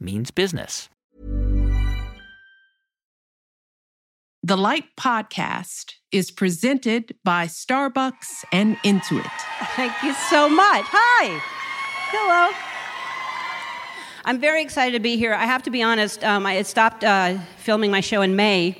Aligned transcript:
means 0.00 0.30
business. 0.30 0.88
The 4.42 4.56
Light 4.56 4.84
Podcast 4.96 5.92
is 6.10 6.30
presented 6.30 7.14
by 7.22 7.46
Starbucks 7.46 8.44
and 8.50 8.78
Intuit. 8.78 9.30
Thank 9.76 9.92
you 10.02 10.14
so 10.14 10.48
much. 10.48 10.84
Hi. 10.88 11.38
Hello. 12.10 12.56
I'm 14.24 14.40
very 14.40 14.62
excited 14.62 14.92
to 14.92 15.00
be 15.00 15.16
here. 15.18 15.34
I 15.34 15.44
have 15.44 15.62
to 15.64 15.70
be 15.70 15.82
honest, 15.82 16.24
um, 16.24 16.46
I 16.46 16.54
had 16.54 16.66
stopped 16.66 17.04
uh, 17.04 17.38
filming 17.58 17.90
my 17.90 18.00
show 18.00 18.22
in 18.22 18.34
May, 18.34 18.76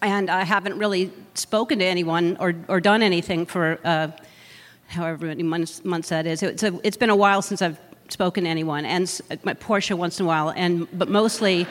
and 0.00 0.30
I 0.30 0.44
haven't 0.44 0.78
really 0.78 1.12
spoken 1.34 1.80
to 1.80 1.84
anyone 1.84 2.36
or, 2.38 2.54
or 2.68 2.80
done 2.80 3.02
anything 3.02 3.46
for 3.46 3.78
uh, 3.84 4.08
however 4.86 5.26
many 5.26 5.42
months, 5.42 5.84
months 5.84 6.10
that 6.10 6.26
is. 6.26 6.42
It's, 6.42 6.62
a, 6.62 6.78
it's 6.84 6.96
been 6.96 7.10
a 7.10 7.16
while 7.16 7.42
since 7.42 7.62
I've 7.62 7.80
spoken 8.14 8.44
to 8.44 8.50
anyone, 8.50 8.84
and 8.84 9.02
s- 9.02 9.20
my 9.42 9.54
Portia 9.54 9.96
once 9.96 10.20
in 10.20 10.24
a 10.24 10.28
while, 10.28 10.50
and 10.54 10.86
but 10.96 11.08
mostly 11.08 11.66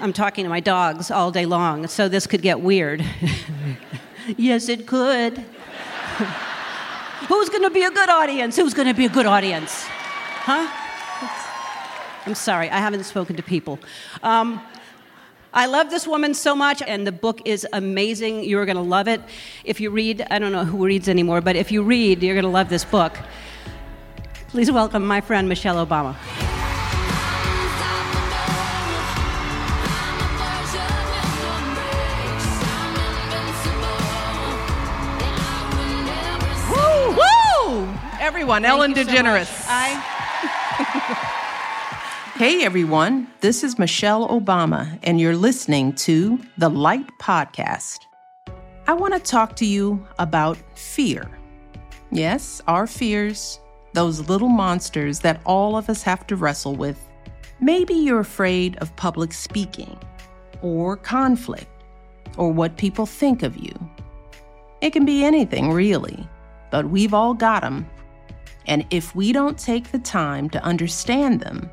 I'm 0.00 0.12
talking 0.12 0.42
to 0.44 0.50
my 0.50 0.58
dogs 0.60 1.08
all 1.10 1.30
day 1.30 1.46
long. 1.46 1.86
So 1.86 2.08
this 2.08 2.26
could 2.26 2.42
get 2.42 2.60
weird. 2.60 3.04
yes, 4.36 4.68
it 4.68 4.86
could. 4.88 5.38
Who's 7.28 7.48
going 7.48 7.62
to 7.62 7.70
be 7.70 7.84
a 7.84 7.90
good 7.90 8.08
audience? 8.10 8.56
Who's 8.56 8.74
going 8.74 8.88
to 8.88 8.94
be 8.94 9.06
a 9.06 9.08
good 9.08 9.24
audience? 9.26 9.84
Huh? 10.48 10.66
I'm 12.26 12.34
sorry, 12.34 12.68
I 12.68 12.78
haven't 12.78 13.04
spoken 13.04 13.36
to 13.36 13.42
people. 13.42 13.78
Um, 14.24 14.60
I 15.54 15.66
love 15.66 15.90
this 15.90 16.06
woman 16.08 16.34
so 16.34 16.56
much, 16.56 16.82
and 16.82 17.06
the 17.06 17.12
book 17.12 17.40
is 17.44 17.64
amazing. 17.72 18.42
You're 18.44 18.66
going 18.66 18.76
to 18.76 18.82
love 18.96 19.06
it. 19.06 19.20
If 19.64 19.80
you 19.80 19.90
read, 19.90 20.26
I 20.28 20.40
don't 20.40 20.50
know 20.52 20.64
who 20.64 20.84
reads 20.84 21.08
anymore, 21.08 21.40
but 21.40 21.54
if 21.54 21.70
you 21.70 21.84
read, 21.84 22.22
you're 22.22 22.34
going 22.34 22.50
to 22.52 22.56
love 22.60 22.68
this 22.68 22.84
book. 22.84 23.16
Please 24.48 24.70
welcome 24.70 25.06
my 25.06 25.20
friend 25.20 25.48
Michelle 25.48 25.84
Obama. 25.84 26.16
Woo! 36.70 37.16
Woo! 37.18 37.88
Everyone, 38.20 38.64
Ellen 38.64 38.94
Thank 38.94 39.08
so 39.08 39.14
DeGeneres. 39.14 39.50
much. 39.50 39.66
I, 39.68 40.12
Hey 42.36 42.64
everyone, 42.64 43.28
this 43.40 43.64
is 43.64 43.78
Michelle 43.78 44.28
Obama, 44.28 44.98
and 45.02 45.18
you're 45.20 45.36
listening 45.36 45.94
to 46.06 46.38
the 46.58 46.68
Light 46.68 47.06
Podcast. 47.20 48.00
I 48.86 48.92
want 48.92 49.14
to 49.14 49.20
talk 49.20 49.56
to 49.56 49.64
you 49.66 50.06
about 50.18 50.58
fear. 50.74 51.30
Yes, 52.10 52.60
our 52.66 52.86
fears, 52.86 53.58
those 53.96 54.28
little 54.28 54.50
monsters 54.50 55.20
that 55.20 55.40
all 55.46 55.74
of 55.74 55.88
us 55.88 56.02
have 56.02 56.26
to 56.26 56.36
wrestle 56.36 56.76
with. 56.76 57.08
Maybe 57.60 57.94
you're 57.94 58.20
afraid 58.20 58.76
of 58.76 58.94
public 58.96 59.32
speaking, 59.32 59.98
or 60.60 60.98
conflict, 60.98 61.70
or 62.36 62.52
what 62.52 62.76
people 62.76 63.06
think 63.06 63.42
of 63.42 63.56
you. 63.56 63.72
It 64.82 64.92
can 64.92 65.06
be 65.06 65.24
anything, 65.24 65.72
really, 65.72 66.28
but 66.70 66.90
we've 66.90 67.14
all 67.14 67.32
got 67.32 67.62
them. 67.62 67.88
And 68.66 68.84
if 68.90 69.16
we 69.16 69.32
don't 69.32 69.58
take 69.58 69.90
the 69.90 69.98
time 69.98 70.50
to 70.50 70.62
understand 70.62 71.40
them, 71.40 71.70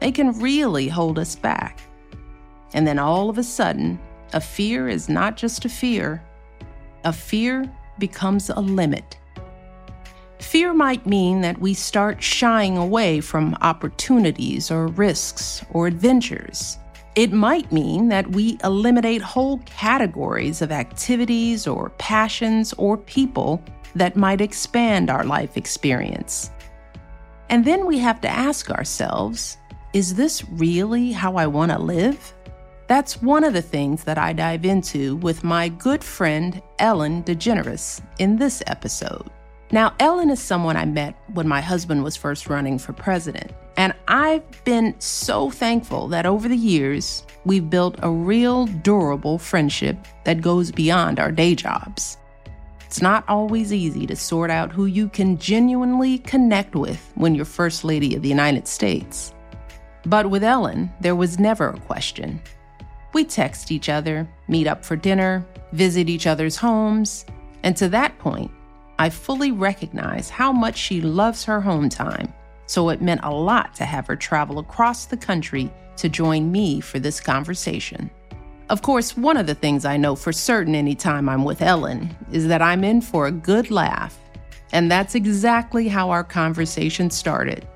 they 0.00 0.10
can 0.10 0.40
really 0.40 0.88
hold 0.88 1.18
us 1.18 1.36
back. 1.36 1.80
And 2.72 2.86
then 2.86 2.98
all 2.98 3.28
of 3.28 3.36
a 3.36 3.42
sudden, 3.42 4.00
a 4.32 4.40
fear 4.40 4.88
is 4.88 5.10
not 5.10 5.36
just 5.36 5.66
a 5.66 5.68
fear, 5.68 6.24
a 7.04 7.12
fear 7.12 7.70
becomes 7.98 8.48
a 8.48 8.60
limit. 8.60 9.18
Fear 10.38 10.74
might 10.74 11.06
mean 11.06 11.40
that 11.40 11.58
we 11.58 11.74
start 11.74 12.22
shying 12.22 12.76
away 12.76 13.20
from 13.20 13.56
opportunities 13.62 14.70
or 14.70 14.88
risks 14.88 15.64
or 15.70 15.86
adventures. 15.86 16.78
It 17.14 17.32
might 17.32 17.72
mean 17.72 18.08
that 18.08 18.30
we 18.32 18.58
eliminate 18.62 19.22
whole 19.22 19.58
categories 19.60 20.60
of 20.60 20.70
activities 20.70 21.66
or 21.66 21.90
passions 21.98 22.74
or 22.74 22.98
people 22.98 23.62
that 23.94 24.16
might 24.16 24.42
expand 24.42 25.08
our 25.08 25.24
life 25.24 25.56
experience. 25.56 26.50
And 27.48 27.64
then 27.64 27.86
we 27.86 27.98
have 27.98 28.20
to 28.20 28.28
ask 28.28 28.70
ourselves 28.70 29.56
is 29.92 30.14
this 30.14 30.44
really 30.50 31.10
how 31.12 31.36
I 31.36 31.46
want 31.46 31.72
to 31.72 31.78
live? 31.78 32.34
That's 32.86 33.22
one 33.22 33.44
of 33.44 33.54
the 33.54 33.62
things 33.62 34.04
that 34.04 34.18
I 34.18 34.34
dive 34.34 34.66
into 34.66 35.16
with 35.16 35.42
my 35.42 35.70
good 35.70 36.04
friend 36.04 36.60
Ellen 36.78 37.22
DeGeneres 37.24 38.02
in 38.18 38.36
this 38.36 38.62
episode. 38.66 39.30
Now, 39.72 39.94
Ellen 39.98 40.30
is 40.30 40.40
someone 40.40 40.76
I 40.76 40.84
met 40.84 41.16
when 41.34 41.48
my 41.48 41.60
husband 41.60 42.04
was 42.04 42.16
first 42.16 42.48
running 42.48 42.78
for 42.78 42.92
president, 42.92 43.52
and 43.76 43.92
I've 44.06 44.64
been 44.64 44.94
so 45.00 45.50
thankful 45.50 46.06
that 46.08 46.24
over 46.24 46.48
the 46.48 46.56
years, 46.56 47.24
we've 47.44 47.68
built 47.68 47.96
a 47.98 48.10
real 48.10 48.66
durable 48.66 49.38
friendship 49.38 49.98
that 50.24 50.40
goes 50.40 50.70
beyond 50.70 51.18
our 51.18 51.32
day 51.32 51.56
jobs. 51.56 52.16
It's 52.84 53.02
not 53.02 53.24
always 53.28 53.72
easy 53.72 54.06
to 54.06 54.14
sort 54.14 54.50
out 54.50 54.70
who 54.70 54.86
you 54.86 55.08
can 55.08 55.36
genuinely 55.36 56.18
connect 56.18 56.76
with 56.76 57.10
when 57.16 57.34
you're 57.34 57.44
First 57.44 57.82
Lady 57.82 58.14
of 58.14 58.22
the 58.22 58.28
United 58.28 58.68
States. 58.68 59.34
But 60.06 60.30
with 60.30 60.44
Ellen, 60.44 60.92
there 61.00 61.16
was 61.16 61.40
never 61.40 61.70
a 61.70 61.80
question. 61.80 62.40
We 63.12 63.24
text 63.24 63.72
each 63.72 63.88
other, 63.88 64.28
meet 64.46 64.68
up 64.68 64.84
for 64.84 64.94
dinner, 64.94 65.44
visit 65.72 66.08
each 66.08 66.28
other's 66.28 66.56
homes, 66.56 67.26
and 67.64 67.76
to 67.78 67.88
that 67.88 68.16
point, 68.18 68.52
I 68.98 69.10
fully 69.10 69.52
recognize 69.52 70.30
how 70.30 70.52
much 70.52 70.76
she 70.76 71.00
loves 71.00 71.44
her 71.44 71.60
home 71.60 71.88
time, 71.88 72.32
so 72.66 72.88
it 72.88 73.02
meant 73.02 73.20
a 73.24 73.34
lot 73.34 73.74
to 73.76 73.84
have 73.84 74.06
her 74.06 74.16
travel 74.16 74.58
across 74.58 75.04
the 75.06 75.16
country 75.16 75.70
to 75.96 76.08
join 76.08 76.50
me 76.50 76.80
for 76.80 76.98
this 76.98 77.20
conversation. 77.20 78.10
Of 78.68 78.82
course, 78.82 79.16
one 79.16 79.36
of 79.36 79.46
the 79.46 79.54
things 79.54 79.84
I 79.84 79.96
know 79.96 80.16
for 80.16 80.32
certain 80.32 80.74
anytime 80.74 81.28
I'm 81.28 81.44
with 81.44 81.62
Ellen 81.62 82.16
is 82.32 82.48
that 82.48 82.62
I'm 82.62 82.84
in 82.84 83.00
for 83.00 83.26
a 83.26 83.32
good 83.32 83.70
laugh. 83.70 84.18
And 84.72 84.90
that's 84.90 85.14
exactly 85.14 85.86
how 85.86 86.10
our 86.10 86.24
conversation 86.24 87.10
started, 87.10 87.68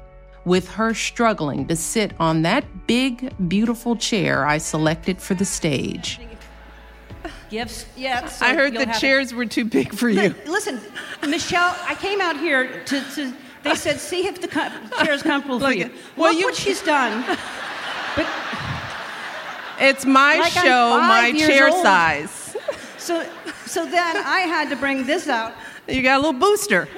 with 0.45 0.69
her 0.71 0.93
struggling 0.93 1.67
to 1.69 1.77
sit 1.77 2.13
on 2.19 2.43
that 2.43 2.65
big, 2.89 3.33
beautiful 3.49 3.95
chair 3.95 4.45
I 4.45 4.59
selected 4.59 5.21
for 5.21 5.35
the 5.35 5.45
stage. 5.45 6.19
Gifts, 7.51 7.87
yeah. 7.97 8.27
so 8.27 8.47
I 8.47 8.55
heard 8.55 8.75
the 8.75 8.81
have 8.87 8.97
it. 8.97 9.01
chairs 9.01 9.33
were 9.35 9.47
too 9.47 9.65
big 9.65 9.93
for 9.95 10.09
you. 10.09 10.35
Listen, 10.47 10.81
Michelle, 11.29 11.77
I 11.87 11.95
came 11.95 12.21
out 12.21 12.37
here 12.39 12.83
to, 12.85 13.01
to 13.15 13.33
they 13.63 13.75
said, 13.75 13.99
see 14.01 14.27
if 14.27 14.41
the 14.41 14.49
co- 14.49 14.69
chair 15.05 15.13
is 15.15 15.23
comfortable 15.23 15.61
for 15.61 15.73
you. 15.73 15.91
well, 16.17 16.31
Look 16.33 16.41
you- 16.41 16.47
what 16.47 16.55
she's 16.57 16.83
done. 16.83 17.25
But 18.17 18.27
It's 19.79 20.05
my 20.05 20.37
Like 20.39 20.53
show, 20.53 20.99
my 21.01 21.33
chair 21.39 21.69
old. 21.71 21.83
size. 21.83 22.57
so, 22.99 23.27
so 23.67 23.85
then 23.87 24.17
I 24.19 24.41
had 24.41 24.69
to 24.71 24.77
bring 24.77 25.07
this 25.07 25.29
out. 25.29 25.55
You 25.89 26.03
got 26.03 26.17
a 26.17 26.23
little 26.23 26.39
booster. 26.39 26.89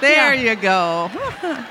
There 0.00 0.34
Yeah. 0.34 0.50
you 0.54 0.56
go. 0.56 1.10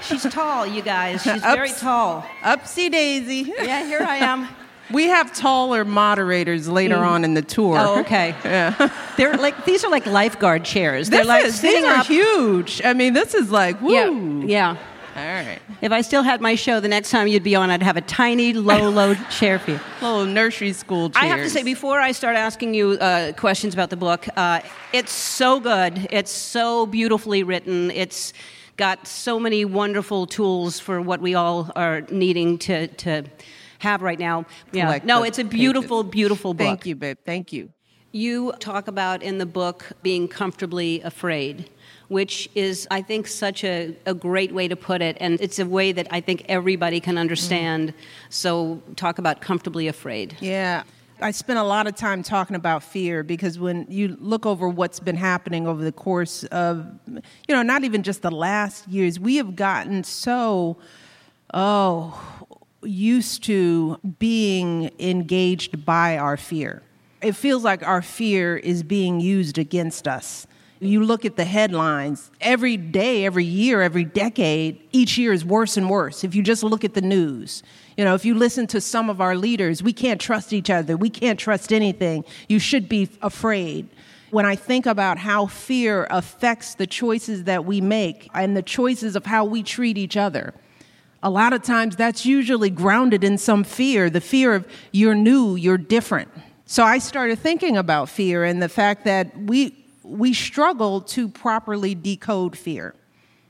She's 0.01 0.23
tall, 0.23 0.65
you 0.65 0.81
guys. 0.81 1.21
She's 1.23 1.41
very 1.41 1.69
tall. 1.71 2.25
Upsy 2.41 2.89
daisy. 2.91 3.53
Yeah, 3.61 3.85
here 3.85 4.01
I 4.01 4.17
am. 4.17 4.47
We 4.91 5.05
have 5.05 5.35
taller 5.35 5.83
moderators 5.83 6.67
later 6.67 6.97
on 6.97 7.23
in 7.23 7.33
the 7.33 7.41
tour. 7.41 7.77
Oh, 7.77 7.99
okay. 8.01 8.35
Yeah. 8.45 8.91
They're 9.17 9.37
like 9.37 9.65
these 9.65 9.83
are 9.83 9.89
like 9.89 10.05
lifeguard 10.05 10.63
chairs. 10.63 11.09
They're 11.09 11.25
like 11.25 11.45
is, 11.45 11.59
sitting 11.59 11.81
these 11.81 11.91
are 11.91 11.97
up. 11.97 12.05
huge. 12.05 12.81
I 12.83 12.93
mean, 12.93 13.13
this 13.13 13.33
is 13.33 13.49
like, 13.49 13.81
woo. 13.81 13.93
Yeah, 14.45 14.75
yeah. 14.75 14.77
All 15.15 15.23
right. 15.23 15.59
if 15.81 15.93
I 15.93 16.01
still 16.01 16.23
had 16.23 16.41
my 16.41 16.55
show, 16.55 16.81
the 16.81 16.89
next 16.89 17.09
time 17.09 17.29
you'd 17.29 17.41
be 17.41 17.55
on, 17.55 17.69
I'd 17.69 17.81
have 17.81 17.95
a 17.95 18.01
tiny, 18.01 18.51
low, 18.51 18.89
low 18.89 19.13
chair 19.29 19.59
for 19.59 19.71
you. 19.71 19.79
Little 20.01 20.25
nursery 20.25 20.73
school 20.73 21.09
chairs. 21.09 21.23
I 21.23 21.27
have 21.27 21.39
to 21.39 21.49
say, 21.49 21.63
before 21.63 22.01
I 22.01 22.11
start 22.11 22.35
asking 22.35 22.73
you 22.73 22.91
uh, 22.91 23.31
questions 23.31 23.73
about 23.73 23.89
the 23.89 23.95
book, 23.95 24.27
uh, 24.35 24.59
it's 24.91 25.13
so 25.13 25.61
good. 25.61 26.07
It's 26.11 26.31
so 26.31 26.85
beautifully 26.85 27.43
written. 27.43 27.91
It's 27.91 28.33
got 28.75 29.07
so 29.07 29.39
many 29.39 29.63
wonderful 29.63 30.27
tools 30.27 30.81
for 30.81 31.01
what 31.01 31.21
we 31.21 31.33
all 31.33 31.71
are 31.77 32.01
needing 32.11 32.57
to, 32.57 32.87
to 32.87 33.23
have 33.79 34.01
right 34.01 34.19
now. 34.19 34.45
Yeah. 34.71 34.99
No, 35.03 35.23
it's 35.23 35.39
a 35.39 35.43
beautiful, 35.43 36.03
pages. 36.03 36.11
beautiful 36.11 36.53
book. 36.53 36.65
Thank 36.65 36.85
you, 36.85 36.95
babe. 36.95 37.17
Thank 37.25 37.53
you. 37.53 37.71
You 38.11 38.53
talk 38.59 38.87
about 38.87 39.23
in 39.23 39.39
the 39.39 39.45
book 39.45 39.91
being 40.01 40.27
comfortably 40.27 41.01
afraid, 41.01 41.69
which 42.07 42.49
is, 42.55 42.87
I 42.89 43.01
think, 43.01 43.27
such 43.27 43.63
a, 43.65 43.95
a 44.05 44.13
great 44.13 44.53
way 44.53 44.69
to 44.69 44.75
put 44.75 45.01
it. 45.01 45.17
And 45.19 45.39
it's 45.41 45.59
a 45.59 45.65
way 45.65 45.91
that 45.91 46.07
I 46.11 46.21
think 46.21 46.45
everybody 46.47 47.01
can 47.01 47.17
understand. 47.17 47.89
Mm-hmm. 47.89 47.99
So, 48.29 48.81
talk 48.95 49.19
about 49.19 49.41
comfortably 49.41 49.87
afraid. 49.89 50.37
Yeah. 50.39 50.83
I 51.21 51.31
spent 51.31 51.59
a 51.59 51.63
lot 51.63 51.87
of 51.87 51.95
time 51.95 52.23
talking 52.23 52.55
about 52.55 52.83
fear 52.83 53.23
because 53.23 53.57
when 53.57 53.85
you 53.89 54.17
look 54.19 54.45
over 54.45 54.67
what's 54.67 54.99
been 54.99 55.15
happening 55.15 55.65
over 55.65 55.81
the 55.83 55.91
course 55.91 56.43
of, 56.45 56.85
you 57.07 57.21
know, 57.55 57.63
not 57.63 57.85
even 57.85 58.03
just 58.03 58.21
the 58.21 58.31
last 58.31 58.87
years, 58.87 59.17
we 59.17 59.37
have 59.37 59.55
gotten 59.55 60.03
so, 60.03 60.77
oh, 61.53 62.34
used 62.85 63.43
to 63.43 63.99
being 64.19 64.91
engaged 64.99 65.85
by 65.85 66.17
our 66.17 66.37
fear. 66.37 66.81
It 67.21 67.35
feels 67.35 67.63
like 67.63 67.85
our 67.85 68.01
fear 68.01 68.55
is 68.55 68.83
being 68.83 69.19
used 69.19 69.57
against 69.57 70.07
us. 70.07 70.47
You 70.79 71.03
look 71.03 71.23
at 71.23 71.37
the 71.37 71.45
headlines 71.45 72.29
every 72.41 72.75
day, 72.77 73.25
every 73.25 73.45
year, 73.45 73.81
every 73.81 74.03
decade, 74.03 74.87
each 74.91 75.17
year 75.17 75.31
is 75.31 75.45
worse 75.45 75.77
and 75.77 75.89
worse. 75.89 76.23
If 76.23 76.35
you 76.35 76.43
just 76.43 76.63
look 76.63 76.83
at 76.83 76.93
the 76.93 77.01
news, 77.01 77.63
you 77.97 78.03
know, 78.03 78.13
if 78.13 78.25
you 78.25 78.35
listen 78.35 78.67
to 78.67 78.81
some 78.81 79.09
of 79.09 79.21
our 79.21 79.35
leaders, 79.35 79.81
we 79.81 79.93
can't 79.93 80.19
trust 80.19 80.51
each 80.51 80.69
other, 80.69 80.97
we 80.97 81.09
can't 81.09 81.39
trust 81.39 81.71
anything. 81.71 82.25
You 82.49 82.59
should 82.59 82.89
be 82.89 83.09
afraid. 83.21 83.87
When 84.31 84.45
I 84.45 84.55
think 84.57 84.85
about 84.85 85.17
how 85.17 85.45
fear 85.45 86.07
affects 86.09 86.75
the 86.75 86.85
choices 86.85 87.45
that 87.45 87.63
we 87.63 87.79
make 87.79 88.29
and 88.33 88.57
the 88.57 88.61
choices 88.61 89.15
of 89.15 89.25
how 89.25 89.45
we 89.45 89.63
treat 89.63 89.97
each 89.97 90.17
other, 90.17 90.53
a 91.23 91.29
lot 91.29 91.53
of 91.53 91.63
times 91.63 91.95
that's 91.95 92.25
usually 92.25 92.69
grounded 92.69 93.23
in 93.23 93.37
some 93.37 93.63
fear 93.63 94.09
the 94.09 94.21
fear 94.21 94.53
of 94.53 94.67
you're 94.91 95.15
new, 95.15 95.55
you're 95.55 95.77
different. 95.77 96.29
So 96.65 96.83
I 96.83 96.97
started 96.97 97.39
thinking 97.39 97.77
about 97.77 98.09
fear 98.09 98.43
and 98.43 98.61
the 98.61 98.69
fact 98.69 99.05
that 99.05 99.37
we, 99.37 99.85
we 100.03 100.33
struggle 100.33 101.01
to 101.01 101.29
properly 101.29 101.93
decode 101.93 102.57
fear. 102.57 102.95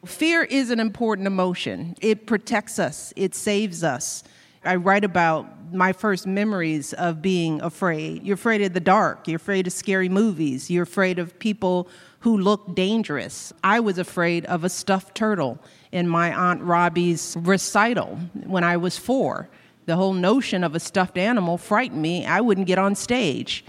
Fear 0.05 0.43
is 0.43 0.69
an 0.69 0.79
important 0.79 1.25
emotion, 1.25 1.95
it 2.01 2.27
protects 2.27 2.77
us, 2.77 3.13
it 3.15 3.33
saves 3.33 3.83
us. 3.83 4.23
I 4.63 4.75
write 4.75 5.03
about 5.03 5.73
my 5.73 5.93
first 5.93 6.25
memories 6.25 6.93
of 6.93 7.21
being 7.21 7.61
afraid. 7.61 8.23
You're 8.23 8.35
afraid 8.35 8.61
of 8.61 8.73
the 8.73 8.79
dark, 8.79 9.27
you're 9.27 9.37
afraid 9.37 9.67
of 9.67 9.73
scary 9.73 10.09
movies, 10.09 10.69
you're 10.69 10.83
afraid 10.83 11.19
of 11.19 11.37
people 11.39 11.87
who 12.25 12.39
looked 12.39 12.73
dangerous. 12.73 13.53
I 13.63 13.79
was 13.79 13.99
afraid 13.99 14.45
of 14.45 14.63
a 14.63 14.69
stuffed 14.69 15.13
turtle 15.13 15.59
in 15.91 16.09
my 16.09 16.33
Aunt 16.33 16.59
Robbie's 16.63 17.37
recital 17.39 18.17
when 18.47 18.63
I 18.63 18.77
was 18.77 18.97
four. 18.97 19.47
The 19.85 19.95
whole 19.95 20.13
notion 20.13 20.63
of 20.63 20.73
a 20.73 20.79
stuffed 20.79 21.19
animal 21.19 21.59
frightened 21.59 22.01
me. 22.01 22.25
I 22.25 22.41
wouldn't 22.41 22.65
get 22.65 22.79
on 22.79 22.95
stage. 22.95 23.63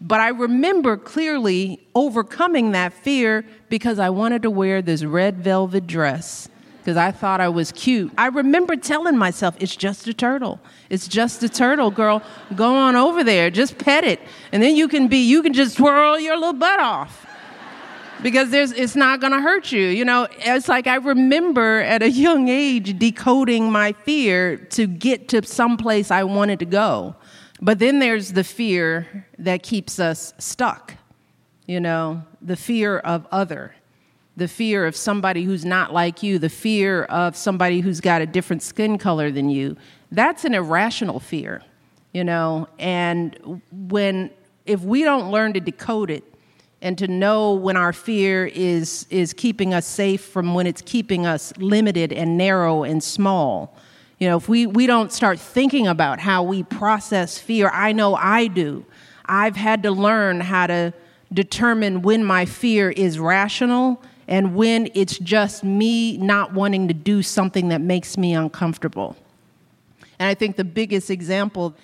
But 0.00 0.20
I 0.20 0.30
remember 0.30 0.96
clearly 0.96 1.86
overcoming 1.94 2.72
that 2.72 2.92
fear 2.92 3.44
because 3.68 4.00
I 4.00 4.10
wanted 4.10 4.42
to 4.42 4.50
wear 4.50 4.82
this 4.82 5.04
red 5.04 5.36
velvet 5.36 5.86
dress 5.86 6.48
because 6.78 6.96
I 6.96 7.12
thought 7.12 7.40
I 7.40 7.48
was 7.48 7.70
cute. 7.70 8.12
I 8.18 8.26
remember 8.26 8.74
telling 8.74 9.16
myself, 9.16 9.54
it's 9.60 9.76
just 9.76 10.08
a 10.08 10.14
turtle. 10.14 10.58
It's 10.90 11.06
just 11.06 11.44
a 11.44 11.48
turtle, 11.48 11.92
girl. 11.92 12.24
Go 12.56 12.74
on 12.74 12.96
over 12.96 13.22
there, 13.22 13.50
just 13.50 13.78
pet 13.78 14.02
it. 14.02 14.18
And 14.50 14.60
then 14.60 14.74
you 14.74 14.88
can 14.88 15.06
be, 15.06 15.18
you 15.18 15.44
can 15.44 15.52
just 15.52 15.76
twirl 15.76 16.18
your 16.18 16.34
little 16.34 16.54
butt 16.54 16.80
off 16.80 17.23
because 18.24 18.48
there's, 18.48 18.72
it's 18.72 18.96
not 18.96 19.20
going 19.20 19.34
to 19.34 19.40
hurt 19.42 19.70
you. 19.70 19.82
You 19.82 20.06
know, 20.06 20.26
it's 20.38 20.66
like 20.66 20.86
I 20.86 20.94
remember 20.94 21.80
at 21.80 22.02
a 22.02 22.08
young 22.08 22.48
age 22.48 22.98
decoding 22.98 23.70
my 23.70 23.92
fear 23.92 24.56
to 24.56 24.86
get 24.86 25.28
to 25.28 25.46
some 25.46 25.76
place 25.76 26.10
I 26.10 26.24
wanted 26.24 26.58
to 26.60 26.64
go. 26.64 27.16
But 27.60 27.80
then 27.80 27.98
there's 27.98 28.32
the 28.32 28.42
fear 28.42 29.26
that 29.38 29.62
keeps 29.62 29.98
us 29.98 30.32
stuck, 30.38 30.94
you 31.66 31.80
know, 31.80 32.22
the 32.40 32.56
fear 32.56 32.98
of 33.00 33.26
other, 33.30 33.74
the 34.38 34.48
fear 34.48 34.86
of 34.86 34.96
somebody 34.96 35.44
who's 35.44 35.66
not 35.66 35.92
like 35.92 36.22
you, 36.22 36.38
the 36.38 36.48
fear 36.48 37.04
of 37.04 37.36
somebody 37.36 37.80
who's 37.80 38.00
got 38.00 38.22
a 38.22 38.26
different 38.26 38.62
skin 38.62 38.96
color 38.96 39.30
than 39.30 39.50
you. 39.50 39.76
That's 40.10 40.46
an 40.46 40.54
irrational 40.54 41.20
fear, 41.20 41.62
you 42.14 42.24
know, 42.24 42.68
and 42.78 43.60
when, 43.70 44.30
if 44.64 44.80
we 44.80 45.02
don't 45.02 45.30
learn 45.30 45.52
to 45.52 45.60
decode 45.60 46.08
it, 46.08 46.24
and 46.84 46.98
to 46.98 47.08
know 47.08 47.54
when 47.54 47.78
our 47.78 47.94
fear 47.94 48.44
is, 48.44 49.06
is 49.08 49.32
keeping 49.32 49.72
us 49.72 49.86
safe 49.86 50.22
from 50.22 50.52
when 50.52 50.66
it's 50.66 50.82
keeping 50.82 51.24
us 51.24 51.50
limited 51.56 52.12
and 52.12 52.36
narrow 52.36 52.82
and 52.84 53.02
small. 53.02 53.74
You 54.18 54.28
know, 54.28 54.36
if 54.36 54.50
we, 54.50 54.66
we 54.66 54.86
don't 54.86 55.10
start 55.10 55.40
thinking 55.40 55.86
about 55.86 56.20
how 56.20 56.42
we 56.42 56.62
process 56.62 57.38
fear, 57.38 57.70
I 57.72 57.92
know 57.92 58.14
I 58.14 58.48
do. 58.48 58.84
I've 59.24 59.56
had 59.56 59.82
to 59.84 59.90
learn 59.90 60.42
how 60.42 60.66
to 60.66 60.92
determine 61.32 62.02
when 62.02 62.22
my 62.22 62.44
fear 62.44 62.90
is 62.90 63.18
rational 63.18 64.02
and 64.28 64.54
when 64.54 64.90
it's 64.92 65.18
just 65.18 65.64
me 65.64 66.18
not 66.18 66.52
wanting 66.52 66.88
to 66.88 66.94
do 66.94 67.22
something 67.22 67.68
that 67.68 67.80
makes 67.80 68.18
me 68.18 68.34
uncomfortable. 68.34 69.16
And 70.18 70.28
I 70.28 70.34
think 70.34 70.56
the 70.56 70.64
biggest 70.64 71.08
example 71.08 71.74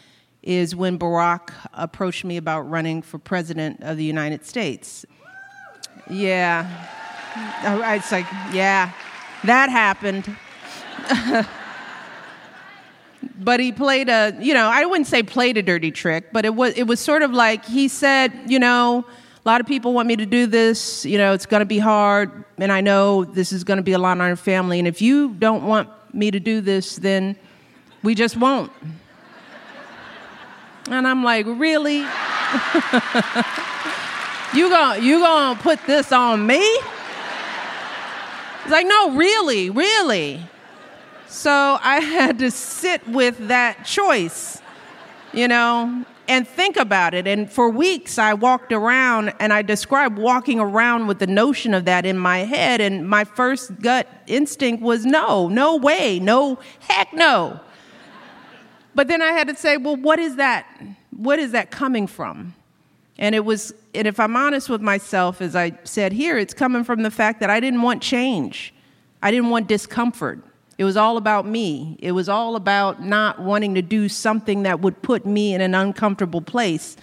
is 0.42 0.74
when 0.74 0.98
Barack 0.98 1.50
approached 1.74 2.24
me 2.24 2.36
about 2.36 2.62
running 2.62 3.02
for 3.02 3.18
president 3.18 3.82
of 3.82 3.96
the 3.96 4.04
United 4.04 4.44
States. 4.46 5.04
Yeah. 6.08 6.66
It's 7.94 8.10
like, 8.10 8.26
yeah, 8.52 8.92
that 9.44 9.70
happened. 9.70 10.36
but 13.38 13.60
he 13.60 13.72
played 13.72 14.08
a, 14.08 14.36
you 14.40 14.54
know, 14.54 14.68
I 14.68 14.84
wouldn't 14.84 15.06
say 15.06 15.22
played 15.22 15.56
a 15.56 15.62
dirty 15.62 15.90
trick, 15.90 16.32
but 16.32 16.44
it 16.44 16.54
was 16.54 16.74
it 16.74 16.84
was 16.84 17.00
sort 17.00 17.22
of 17.22 17.32
like 17.32 17.64
he 17.64 17.88
said, 17.88 18.32
you 18.46 18.58
know, 18.58 19.04
a 19.44 19.48
lot 19.48 19.60
of 19.60 19.66
people 19.66 19.92
want 19.92 20.08
me 20.08 20.16
to 20.16 20.26
do 20.26 20.46
this, 20.46 21.04
you 21.04 21.18
know, 21.18 21.32
it's 21.32 21.46
going 21.46 21.60
to 21.60 21.66
be 21.66 21.78
hard 21.78 22.44
and 22.58 22.72
I 22.72 22.80
know 22.80 23.24
this 23.24 23.52
is 23.52 23.64
going 23.64 23.78
to 23.78 23.82
be 23.82 23.92
a 23.92 23.98
lot 23.98 24.12
on 24.12 24.20
our 24.20 24.36
family 24.36 24.78
and 24.78 24.88
if 24.88 25.00
you 25.00 25.30
don't 25.34 25.64
want 25.64 25.88
me 26.14 26.30
to 26.30 26.40
do 26.40 26.60
this, 26.60 26.96
then 26.96 27.36
we 28.02 28.14
just 28.14 28.36
won't. 28.36 28.72
And 30.90 31.06
I'm 31.06 31.22
like, 31.22 31.46
really? 31.46 31.98
you 31.98 32.08
gonna 34.68 35.00
you 35.00 35.20
gonna 35.20 35.58
put 35.60 35.78
this 35.86 36.10
on 36.10 36.46
me? 36.46 36.58
It's 38.62 38.70
like, 38.70 38.86
no, 38.86 39.12
really, 39.12 39.70
really. 39.70 40.40
So 41.28 41.78
I 41.80 42.00
had 42.00 42.40
to 42.40 42.50
sit 42.50 43.06
with 43.08 43.48
that 43.48 43.84
choice, 43.84 44.60
you 45.32 45.46
know, 45.46 46.04
and 46.26 46.46
think 46.46 46.76
about 46.76 47.14
it. 47.14 47.28
And 47.28 47.50
for 47.50 47.70
weeks, 47.70 48.18
I 48.18 48.34
walked 48.34 48.72
around 48.72 49.32
and 49.38 49.52
I 49.52 49.62
described 49.62 50.18
walking 50.18 50.58
around 50.58 51.06
with 51.06 51.20
the 51.20 51.28
notion 51.28 51.72
of 51.72 51.84
that 51.84 52.04
in 52.04 52.18
my 52.18 52.38
head. 52.38 52.80
And 52.80 53.08
my 53.08 53.22
first 53.22 53.80
gut 53.80 54.08
instinct 54.26 54.82
was 54.82 55.06
no, 55.06 55.48
no 55.48 55.76
way, 55.76 56.18
no, 56.18 56.58
heck 56.80 57.12
no. 57.12 57.60
But 58.94 59.08
then 59.08 59.22
I 59.22 59.32
had 59.32 59.48
to 59.48 59.56
say, 59.56 59.76
well, 59.76 59.96
what 59.96 60.18
is 60.18 60.36
that? 60.36 60.66
What 61.10 61.38
is 61.38 61.52
that 61.52 61.70
coming 61.70 62.06
from? 62.06 62.54
And 63.18 63.34
it 63.34 63.44
was, 63.44 63.74
and 63.94 64.08
if 64.08 64.18
I'm 64.18 64.34
honest 64.34 64.68
with 64.68 64.80
myself, 64.80 65.42
as 65.42 65.54
I 65.54 65.78
said 65.84 66.12
here, 66.12 66.38
it's 66.38 66.54
coming 66.54 66.84
from 66.84 67.02
the 67.02 67.10
fact 67.10 67.40
that 67.40 67.50
I 67.50 67.60
didn't 67.60 67.82
want 67.82 68.02
change. 68.02 68.72
I 69.22 69.30
didn't 69.30 69.50
want 69.50 69.68
discomfort. 69.68 70.40
It 70.78 70.84
was 70.84 70.96
all 70.96 71.18
about 71.18 71.46
me. 71.46 71.98
It 72.00 72.12
was 72.12 72.30
all 72.30 72.56
about 72.56 73.02
not 73.02 73.38
wanting 73.38 73.74
to 73.74 73.82
do 73.82 74.08
something 74.08 74.62
that 74.62 74.80
would 74.80 75.02
put 75.02 75.26
me 75.26 75.52
in 75.52 75.60
an 75.60 75.74
uncomfortable 75.74 76.40
place. 76.40 76.96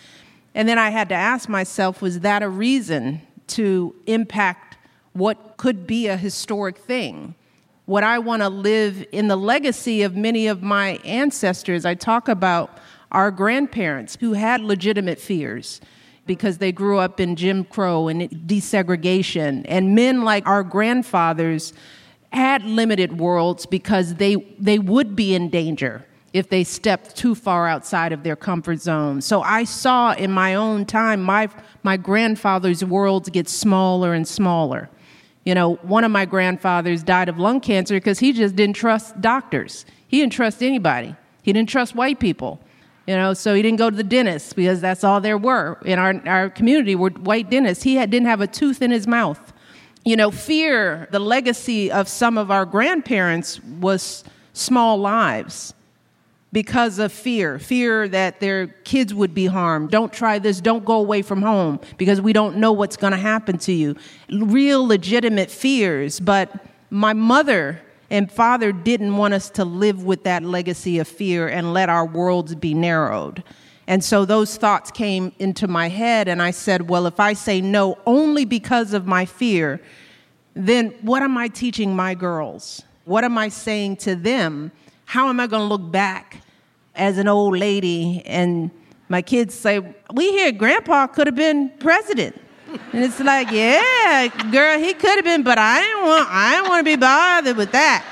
And 0.55 0.67
then 0.67 0.79
I 0.79 0.89
had 0.89 1.09
to 1.09 1.15
ask 1.15 1.47
myself, 1.47 2.01
was 2.01 2.21
that 2.21 2.41
a 2.41 2.49
reason 2.49 3.21
to 3.49 3.93
impact 4.07 4.77
what 5.13 5.57
could 5.57 5.85
be 5.85 6.07
a 6.07 6.17
historic 6.17 6.77
thing? 6.77 7.35
Would 7.87 8.03
I 8.03 8.19
want 8.19 8.41
to 8.41 8.49
live 8.49 9.05
in 9.13 9.29
the 9.29 9.37
legacy 9.37 10.01
of 10.01 10.13
many 10.13 10.47
of 10.47 10.61
my 10.61 10.99
ancestors? 11.05 11.85
I 11.85 11.95
talk 11.95 12.27
about 12.27 12.79
our 13.13 13.31
grandparents 13.31 14.17
who 14.19 14.33
had 14.33 14.59
legitimate 14.59 15.21
fears 15.21 15.79
because 16.25 16.57
they 16.57 16.73
grew 16.73 16.97
up 16.97 17.21
in 17.21 17.37
Jim 17.37 17.63
Crow 17.63 18.09
and 18.09 18.29
desegregation, 18.45 19.63
and 19.69 19.95
men 19.95 20.25
like 20.25 20.45
our 20.45 20.63
grandfathers 20.63 21.71
had 22.33 22.61
limited 22.63 23.21
worlds 23.21 23.65
because 23.65 24.15
they, 24.15 24.35
they 24.59 24.77
would 24.79 25.15
be 25.15 25.33
in 25.33 25.49
danger 25.49 26.05
if 26.33 26.49
they 26.49 26.65
stepped 26.65 27.15
too 27.15 27.33
far 27.33 27.69
outside 27.69 28.11
of 28.11 28.23
their 28.23 28.35
comfort 28.35 28.81
zone. 28.81 29.21
So 29.21 29.41
I 29.43 29.63
saw 29.63 30.11
in 30.11 30.29
my 30.29 30.55
own 30.55 30.83
time 30.83 31.23
my, 31.23 31.47
my 31.83 31.95
grandfather's 31.95 32.83
worlds 32.83 33.29
get 33.29 33.47
smaller 33.47 34.13
and 34.13 34.27
smaller. 34.27 34.89
You 35.47 35.55
know, 35.55 35.75
one 35.75 36.03
of 36.03 36.11
my 36.11 36.25
grandfathers 36.25 37.03
died 37.03 37.29
of 37.29 37.39
lung 37.39 37.61
cancer 37.61 37.95
because 37.95 38.19
he 38.19 38.33
just 38.33 38.57
didn't 38.57 38.75
trust 38.75 39.21
doctors. 39.21 39.85
He 40.09 40.19
didn't 40.19 40.33
trust 40.33 40.61
anybody. 40.61 41.15
He 41.41 41.53
didn't 41.53 41.69
trust 41.69 41.95
white 41.95 42.19
people. 42.19 42.59
You 43.07 43.15
know, 43.15 43.33
so 43.33 43.55
he 43.55 43.61
didn't 43.61 43.77
go 43.77 43.89
to 43.89 43.95
the 43.95 44.03
dentist 44.03 44.57
because 44.57 44.81
that's 44.81 45.05
all 45.05 45.21
there 45.21 45.37
were 45.37 45.79
in 45.85 45.99
our, 45.99 46.21
our 46.27 46.49
community 46.49 46.95
were 46.95 47.11
white 47.11 47.49
dentists. 47.49 47.85
He 47.85 47.95
had, 47.95 48.09
didn't 48.09 48.27
have 48.27 48.41
a 48.41 48.47
tooth 48.47 48.81
in 48.81 48.91
his 48.91 49.07
mouth. 49.07 49.53
You 50.03 50.17
know, 50.17 50.31
fear, 50.31 51.07
the 51.11 51.19
legacy 51.19 51.93
of 51.93 52.09
some 52.09 52.37
of 52.37 52.51
our 52.51 52.65
grandparents 52.65 53.63
was 53.63 54.25
small 54.51 54.97
lives 54.97 55.73
because 56.53 56.97
of 56.97 57.11
fear 57.11 57.59
fear 57.59 58.07
that 58.07 58.39
their 58.39 58.67
kids 58.67 59.13
would 59.13 59.33
be 59.33 59.45
harmed. 59.45 59.91
Don't 59.91 60.13
try 60.13 60.39
this, 60.39 60.61
don't 60.61 60.85
go 60.85 60.95
away 60.95 61.21
from 61.21 61.41
home 61.41 61.79
because 61.97 62.21
we 62.21 62.33
don't 62.33 62.57
know 62.57 62.71
what's 62.71 62.97
going 62.97 63.11
to 63.11 63.17
happen 63.17 63.57
to 63.59 63.71
you. 63.71 63.95
Real 64.29 64.85
legitimate 64.85 65.51
fears, 65.51 66.19
but 66.19 66.65
my 66.89 67.13
mother 67.13 67.81
and 68.09 68.31
father 68.31 68.71
didn't 68.71 69.17
want 69.17 69.33
us 69.33 69.49
to 69.49 69.65
live 69.65 70.03
with 70.03 70.23
that 70.23 70.43
legacy 70.43 70.99
of 70.99 71.07
fear 71.07 71.47
and 71.47 71.73
let 71.73 71.89
our 71.89 72.05
worlds 72.05 72.55
be 72.55 72.73
narrowed. 72.73 73.43
And 73.85 74.03
so 74.03 74.25
those 74.25 74.57
thoughts 74.57 74.91
came 74.91 75.31
into 75.39 75.67
my 75.67 75.87
head, 75.87 76.27
and 76.27 76.41
I 76.41 76.51
said, 76.51 76.89
Well, 76.89 77.07
if 77.07 77.19
I 77.19 77.33
say 77.33 77.61
no 77.61 77.97
only 78.05 78.43
because 78.43 78.93
of 78.93 79.07
my 79.07 79.25
fear, 79.25 79.81
then 80.53 80.89
what 81.01 81.23
am 81.23 81.37
I 81.37 81.47
teaching 81.47 81.95
my 81.95 82.13
girls? 82.13 82.83
What 83.05 83.23
am 83.23 83.37
I 83.37 83.47
saying 83.47 83.97
to 83.97 84.15
them? 84.15 84.71
How 85.07 85.29
am 85.29 85.39
I 85.39 85.47
going 85.47 85.61
to 85.61 85.67
look 85.67 85.89
back 85.89 86.41
as 86.93 87.17
an 87.17 87.29
old 87.29 87.57
lady 87.57 88.21
and 88.25 88.69
my 89.07 89.21
kids 89.21 89.53
say, 89.53 89.79
We 90.13 90.31
hear 90.31 90.51
grandpa 90.51 91.07
could 91.07 91.27
have 91.27 91.35
been 91.35 91.69
president. 91.79 92.35
And 92.91 93.05
it's 93.05 93.21
like, 93.21 93.49
yeah, 93.49 94.27
girl, 94.51 94.77
he 94.77 94.93
could 94.93 95.15
have 95.15 95.23
been, 95.23 95.43
but 95.43 95.57
I 95.57 95.79
didn't 95.79 96.03
want 96.03 96.27
I 96.29 96.55
didn't 96.55 96.69
want 96.69 96.79
to 96.81 96.91
be 96.91 96.97
bothered 96.97 97.55
with 97.55 97.71
that. 97.71 98.03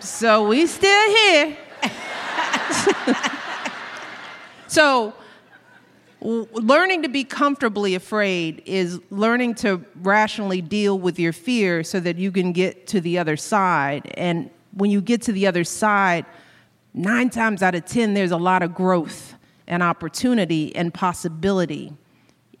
so 0.00 0.46
we 0.46 0.66
still 0.66 1.10
here. 1.16 1.56
so 4.66 5.14
learning 6.20 7.02
to 7.02 7.08
be 7.08 7.24
comfortably 7.24 7.94
afraid 7.94 8.62
is 8.64 9.00
learning 9.10 9.54
to 9.56 9.84
rationally 9.96 10.62
deal 10.62 10.98
with 10.98 11.18
your 11.18 11.32
fear 11.32 11.84
so 11.84 12.00
that 12.00 12.16
you 12.16 12.32
can 12.32 12.52
get 12.52 12.86
to 12.88 13.00
the 13.00 13.18
other 13.18 13.36
side. 13.36 14.10
And 14.14 14.50
when 14.72 14.90
you 14.90 15.00
get 15.00 15.22
to 15.22 15.32
the 15.32 15.46
other 15.46 15.64
side, 15.64 16.24
nine 16.94 17.30
times 17.30 17.62
out 17.62 17.74
of 17.74 17.84
10, 17.84 18.14
there's 18.14 18.30
a 18.30 18.36
lot 18.36 18.62
of 18.62 18.74
growth 18.74 19.34
and 19.66 19.82
opportunity 19.82 20.74
and 20.74 20.92
possibility 20.92 21.92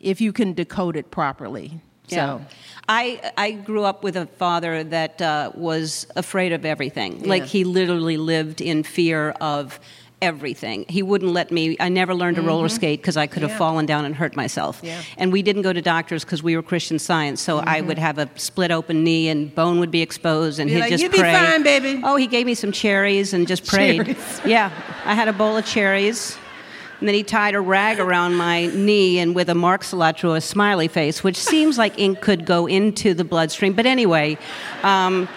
if 0.00 0.20
you 0.20 0.32
can 0.32 0.52
decode 0.52 0.96
it 0.96 1.10
properly. 1.10 1.80
Yeah. 2.08 2.38
So. 2.38 2.46
I, 2.88 3.32
I 3.36 3.50
grew 3.52 3.84
up 3.84 4.04
with 4.04 4.16
a 4.16 4.26
father 4.26 4.84
that 4.84 5.20
uh, 5.20 5.50
was 5.54 6.06
afraid 6.14 6.52
of 6.52 6.64
everything. 6.64 7.20
Yeah. 7.20 7.28
Like 7.28 7.44
he 7.44 7.64
literally 7.64 8.16
lived 8.16 8.60
in 8.60 8.82
fear 8.82 9.30
of 9.40 9.80
everything. 10.22 10.84
He 10.88 11.02
wouldn't 11.02 11.32
let 11.32 11.50
me. 11.50 11.76
I 11.78 11.88
never 11.88 12.14
learned 12.14 12.36
to 12.36 12.42
mm-hmm. 12.42 12.48
roller 12.48 12.68
skate 12.68 13.00
because 13.00 13.16
I 13.16 13.26
could 13.26 13.42
have 13.42 13.52
fallen 13.52 13.86
down 13.86 14.04
and 14.04 14.14
hurt 14.14 14.34
myself. 14.36 14.80
Yeah. 14.82 15.02
And 15.16 15.32
we 15.32 15.42
didn't 15.42 15.62
go 15.62 15.72
to 15.72 15.82
doctors 15.82 16.24
because 16.24 16.42
we 16.42 16.56
were 16.56 16.62
Christian 16.62 16.98
Science. 16.98 17.40
So 17.40 17.58
mm-hmm. 17.58 17.68
I 17.68 17.80
would 17.80 17.98
have 17.98 18.18
a 18.18 18.28
split 18.36 18.70
open 18.70 19.04
knee 19.04 19.28
and 19.28 19.54
bone 19.54 19.80
would 19.80 19.90
be 19.90 20.02
exposed, 20.02 20.58
and 20.58 20.70
You're 20.70 20.78
he'd 20.78 20.82
like, 20.82 20.90
just 20.90 21.02
you 21.02 21.10
pray. 21.10 21.32
be 21.32 21.46
fine, 21.46 21.62
baby. 21.62 22.00
Oh, 22.02 22.16
he 22.16 22.26
gave 22.26 22.46
me 22.46 22.54
some 22.54 22.72
cherries 22.72 23.32
and 23.32 23.46
just 23.46 23.66
prayed. 23.66 24.04
Cherries. 24.04 24.40
Yeah, 24.44 24.70
I 25.04 25.14
had 25.14 25.28
a 25.28 25.32
bowl 25.32 25.56
of 25.56 25.66
cherries. 25.66 26.36
And 26.98 27.06
then 27.06 27.14
he 27.14 27.22
tied 27.22 27.54
a 27.54 27.60
rag 27.60 28.00
around 28.00 28.36
my 28.36 28.66
knee 28.68 29.18
and 29.18 29.34
with 29.34 29.50
a 29.50 29.54
Mark 29.54 29.82
Cilantro, 29.82 30.34
a 30.34 30.40
smiley 30.40 30.88
face, 30.88 31.22
which 31.22 31.36
seems 31.36 31.76
like 31.76 31.98
ink 31.98 32.22
could 32.22 32.46
go 32.46 32.66
into 32.66 33.12
the 33.12 33.24
bloodstream. 33.24 33.74
But 33.74 33.84
anyway, 33.84 34.38
um, 34.82 35.28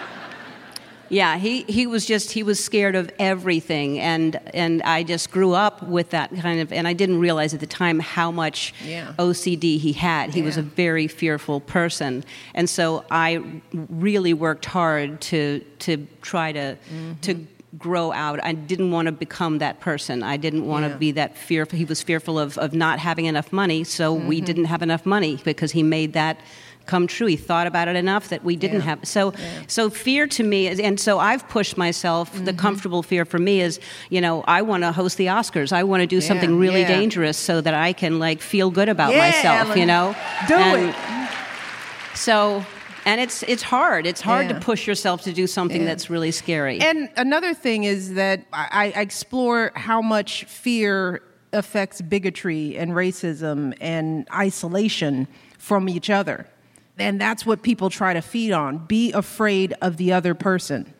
yeah, 1.10 1.38
he, 1.38 1.62
he 1.64 1.88
was 1.88 2.06
just 2.06 2.30
he 2.30 2.44
was 2.44 2.62
scared 2.62 2.94
of 2.94 3.10
everything, 3.18 3.98
and 3.98 4.40
and 4.54 4.80
I 4.82 5.02
just 5.02 5.32
grew 5.32 5.52
up 5.52 5.82
with 5.82 6.10
that 6.10 6.34
kind 6.36 6.60
of, 6.60 6.72
and 6.72 6.86
I 6.86 6.92
didn't 6.92 7.18
realize 7.18 7.52
at 7.52 7.58
the 7.58 7.66
time 7.66 7.98
how 7.98 8.30
much 8.30 8.72
yeah. 8.84 9.12
OCD 9.18 9.78
he 9.78 9.92
had. 9.92 10.32
He 10.32 10.38
yeah. 10.38 10.46
was 10.46 10.56
a 10.56 10.62
very 10.62 11.08
fearful 11.08 11.60
person, 11.60 12.24
and 12.54 12.70
so 12.70 13.04
I 13.10 13.42
really 13.72 14.32
worked 14.32 14.66
hard 14.66 15.20
to 15.22 15.60
to 15.80 16.06
try 16.22 16.52
to 16.52 16.78
mm-hmm. 16.92 17.14
to 17.22 17.46
grow 17.76 18.12
out. 18.12 18.42
I 18.44 18.52
didn't 18.52 18.92
want 18.92 19.06
to 19.06 19.12
become 19.12 19.58
that 19.58 19.80
person. 19.80 20.22
I 20.22 20.36
didn't 20.36 20.66
want 20.66 20.84
yeah. 20.84 20.92
to 20.92 20.98
be 20.98 21.12
that 21.12 21.36
fearful. 21.36 21.76
He 21.78 21.84
was 21.84 22.02
fearful 22.02 22.38
of, 22.38 22.58
of 22.58 22.72
not 22.72 22.98
having 22.98 23.26
enough 23.26 23.52
money, 23.52 23.84
so 23.84 24.16
mm-hmm. 24.16 24.28
we 24.28 24.40
didn't 24.40 24.66
have 24.66 24.82
enough 24.82 25.06
money 25.06 25.40
because 25.44 25.72
he 25.72 25.82
made 25.82 26.12
that 26.12 26.40
come 26.86 27.06
true. 27.06 27.26
He 27.26 27.36
thought 27.36 27.66
about 27.66 27.88
it 27.88 27.96
enough 27.96 28.28
that 28.30 28.44
we 28.44 28.56
didn't 28.56 28.80
yeah. 28.80 28.96
have. 28.96 29.06
So, 29.06 29.32
yeah. 29.32 29.62
so 29.68 29.90
fear 29.90 30.26
to 30.26 30.42
me, 30.42 30.68
is, 30.68 30.80
and 30.80 30.98
so 30.98 31.18
I've 31.18 31.48
pushed 31.48 31.76
myself. 31.76 32.32
Mm-hmm. 32.32 32.44
The 32.46 32.52
comfortable 32.52 33.02
fear 33.02 33.24
for 33.24 33.38
me 33.38 33.60
is, 33.60 33.78
you 34.08 34.20
know, 34.20 34.42
I 34.46 34.62
want 34.62 34.82
to 34.82 34.92
host 34.92 35.16
the 35.16 35.26
Oscars. 35.26 35.72
I 35.72 35.84
want 35.84 36.00
to 36.02 36.06
do 36.06 36.16
yeah. 36.16 36.28
something 36.28 36.58
really 36.58 36.84
dangerous 36.84 37.36
so 37.36 37.60
that 37.60 37.74
I 37.74 37.92
can 37.92 38.18
like 38.18 38.40
feel 38.40 38.70
good 38.70 38.88
about 38.88 39.14
myself. 39.14 39.68
Ellen. 39.68 39.78
You 39.78 39.86
know, 39.86 40.16
Do 40.48 40.54
And 40.54 40.90
it. 40.90 42.16
So. 42.16 42.64
And 43.06 43.18
it's 43.18 43.42
it's 43.44 43.62
hard. 43.62 44.04
It's 44.06 44.20
hard 44.20 44.46
Yeah. 44.46 44.58
to 44.58 44.60
push 44.60 44.86
yourself 44.86 45.22
to 45.22 45.32
do 45.32 45.46
something 45.46 45.80
Yeah. 45.80 45.86
that's 45.86 46.10
really 46.10 46.30
scary. 46.30 46.80
And 46.80 47.08
another 47.16 47.54
thing 47.54 47.84
is 47.84 48.12
that 48.14 48.44
I, 48.52 48.92
I 48.94 49.00
explore 49.00 49.72
how 49.74 50.02
much 50.02 50.44
fear 50.44 51.22
affects 51.54 52.02
bigotry 52.02 52.76
and 52.76 52.92
racism 52.92 53.74
and 53.80 54.28
isolation 54.34 55.28
from 55.58 55.88
each 55.88 56.10
other. 56.10 56.46
And 57.00 57.20
that's 57.20 57.46
what 57.46 57.62
people 57.62 57.90
try 57.90 58.12
to 58.14 58.20
feed 58.20 58.52
on. 58.52 58.78
Be 58.86 59.12
afraid 59.12 59.74
of 59.80 59.96
the 59.96 60.12
other 60.12 60.34
person. 60.34 60.92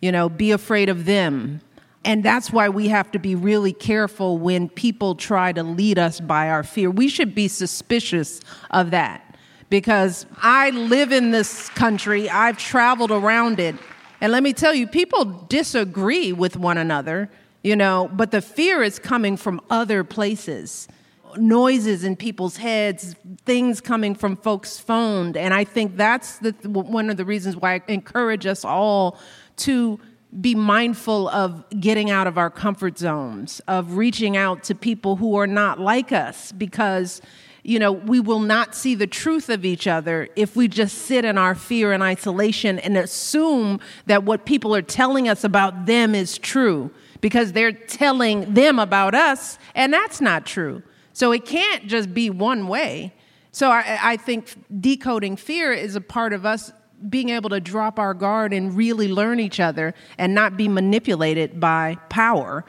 You 0.00 0.12
know, 0.12 0.28
be 0.28 0.50
afraid 0.50 0.88
of 0.88 1.04
them. 1.04 1.60
And 2.04 2.22
that's 2.22 2.52
why 2.52 2.68
we 2.68 2.88
have 2.88 3.10
to 3.12 3.18
be 3.18 3.34
really 3.34 3.72
careful 3.72 4.38
when 4.38 4.68
people 4.68 5.16
try 5.16 5.52
to 5.52 5.64
lead 5.64 5.98
us 5.98 6.20
by 6.20 6.50
our 6.50 6.62
fear. 6.62 6.88
We 6.88 7.08
should 7.08 7.34
be 7.34 7.48
suspicious 7.48 8.40
of 8.70 8.92
that 8.92 9.26
because 9.70 10.26
I 10.40 10.70
live 10.70 11.10
in 11.10 11.32
this 11.32 11.68
country, 11.70 12.30
I've 12.30 12.58
traveled 12.58 13.10
around 13.10 13.58
it. 13.58 13.74
And 14.20 14.32
let 14.32 14.42
me 14.42 14.52
tell 14.52 14.74
you, 14.74 14.86
people 14.86 15.24
disagree 15.48 16.32
with 16.32 16.56
one 16.56 16.78
another, 16.78 17.28
you 17.62 17.76
know, 17.76 18.08
but 18.12 18.30
the 18.30 18.40
fear 18.40 18.82
is 18.82 18.98
coming 18.98 19.36
from 19.36 19.60
other 19.68 20.04
places. 20.04 20.88
Noises 21.38 22.04
in 22.04 22.16
people's 22.16 22.56
heads, 22.56 23.14
things 23.44 23.80
coming 23.80 24.14
from 24.14 24.36
folks' 24.36 24.78
phones. 24.78 25.36
And 25.36 25.52
I 25.52 25.64
think 25.64 25.96
that's 25.96 26.38
the, 26.38 26.52
one 26.62 27.10
of 27.10 27.16
the 27.16 27.24
reasons 27.24 27.56
why 27.56 27.74
I 27.74 27.82
encourage 27.88 28.46
us 28.46 28.64
all 28.64 29.18
to 29.58 30.00
be 30.40 30.54
mindful 30.54 31.28
of 31.28 31.64
getting 31.80 32.10
out 32.10 32.26
of 32.26 32.36
our 32.36 32.50
comfort 32.50 32.98
zones, 32.98 33.60
of 33.68 33.96
reaching 33.96 34.36
out 34.36 34.64
to 34.64 34.74
people 34.74 35.16
who 35.16 35.36
are 35.36 35.46
not 35.46 35.80
like 35.80 36.12
us, 36.12 36.52
because 36.52 37.22
you 37.66 37.80
know, 37.80 37.90
we 37.90 38.20
will 38.20 38.38
not 38.38 38.76
see 38.76 38.94
the 38.94 39.08
truth 39.08 39.48
of 39.48 39.64
each 39.64 39.88
other 39.88 40.28
if 40.36 40.54
we 40.54 40.68
just 40.68 40.98
sit 40.98 41.24
in 41.24 41.36
our 41.36 41.52
fear 41.56 41.92
and 41.92 42.00
isolation 42.00 42.78
and 42.78 42.96
assume 42.96 43.80
that 44.06 44.22
what 44.22 44.46
people 44.46 44.72
are 44.72 44.82
telling 44.82 45.28
us 45.28 45.42
about 45.42 45.84
them 45.84 46.14
is 46.14 46.38
true 46.38 46.92
because 47.20 47.54
they're 47.54 47.72
telling 47.72 48.54
them 48.54 48.78
about 48.78 49.16
us, 49.16 49.58
and 49.74 49.92
that's 49.92 50.20
not 50.20 50.46
true. 50.46 50.80
So 51.16 51.32
it 51.32 51.46
can't 51.46 51.86
just 51.86 52.12
be 52.12 52.28
one 52.28 52.68
way. 52.68 53.14
So 53.50 53.70
I, 53.70 53.98
I 54.02 54.16
think 54.18 54.52
decoding 54.82 55.36
fear 55.36 55.72
is 55.72 55.96
a 55.96 56.00
part 56.02 56.34
of 56.34 56.44
us 56.44 56.72
being 57.08 57.30
able 57.30 57.48
to 57.48 57.58
drop 57.58 57.98
our 57.98 58.12
guard 58.12 58.52
and 58.52 58.76
really 58.76 59.08
learn 59.08 59.40
each 59.40 59.58
other 59.58 59.94
and 60.18 60.34
not 60.34 60.58
be 60.58 60.68
manipulated 60.68 61.58
by 61.58 61.96
power 62.10 62.66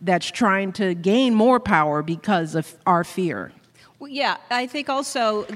that's 0.00 0.30
trying 0.30 0.72
to 0.72 0.94
gain 0.94 1.34
more 1.34 1.60
power 1.60 2.02
because 2.02 2.54
of 2.54 2.74
our 2.86 3.04
fear. 3.04 3.52
Well, 3.98 4.08
yeah, 4.08 4.38
I 4.50 4.66
think 4.66 4.88
also. 4.88 5.46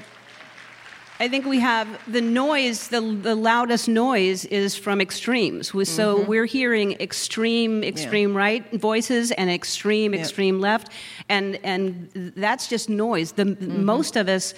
I 1.25 1.29
think 1.29 1.47
we 1.47 1.59
have 1.61 1.89
the 2.07 2.21
noise, 2.21 2.89
the, 2.89 3.01
the 3.01 3.35
loudest 3.35 3.89
noise 3.89 4.45
is 4.45 4.77
from 4.77 5.01
extremes. 5.01 5.69
So 5.69 6.19
mm-hmm. 6.19 6.29
we're 6.29 6.45
hearing 6.45 7.01
extreme, 7.01 7.83
extreme 7.83 8.33
yeah. 8.33 8.39
right 8.39 8.73
voices 8.75 9.33
and 9.33 9.49
extreme, 9.49 10.13
yeah. 10.13 10.21
extreme 10.21 10.61
left. 10.61 10.93
And, 11.31 11.59
and 11.65 12.11
that's 12.37 12.69
just 12.69 12.91
noise. 12.91 13.33
The, 13.33 13.45
mm-hmm. 13.45 13.87
Most 13.87 14.17
of 14.17 14.29
us 14.29 14.53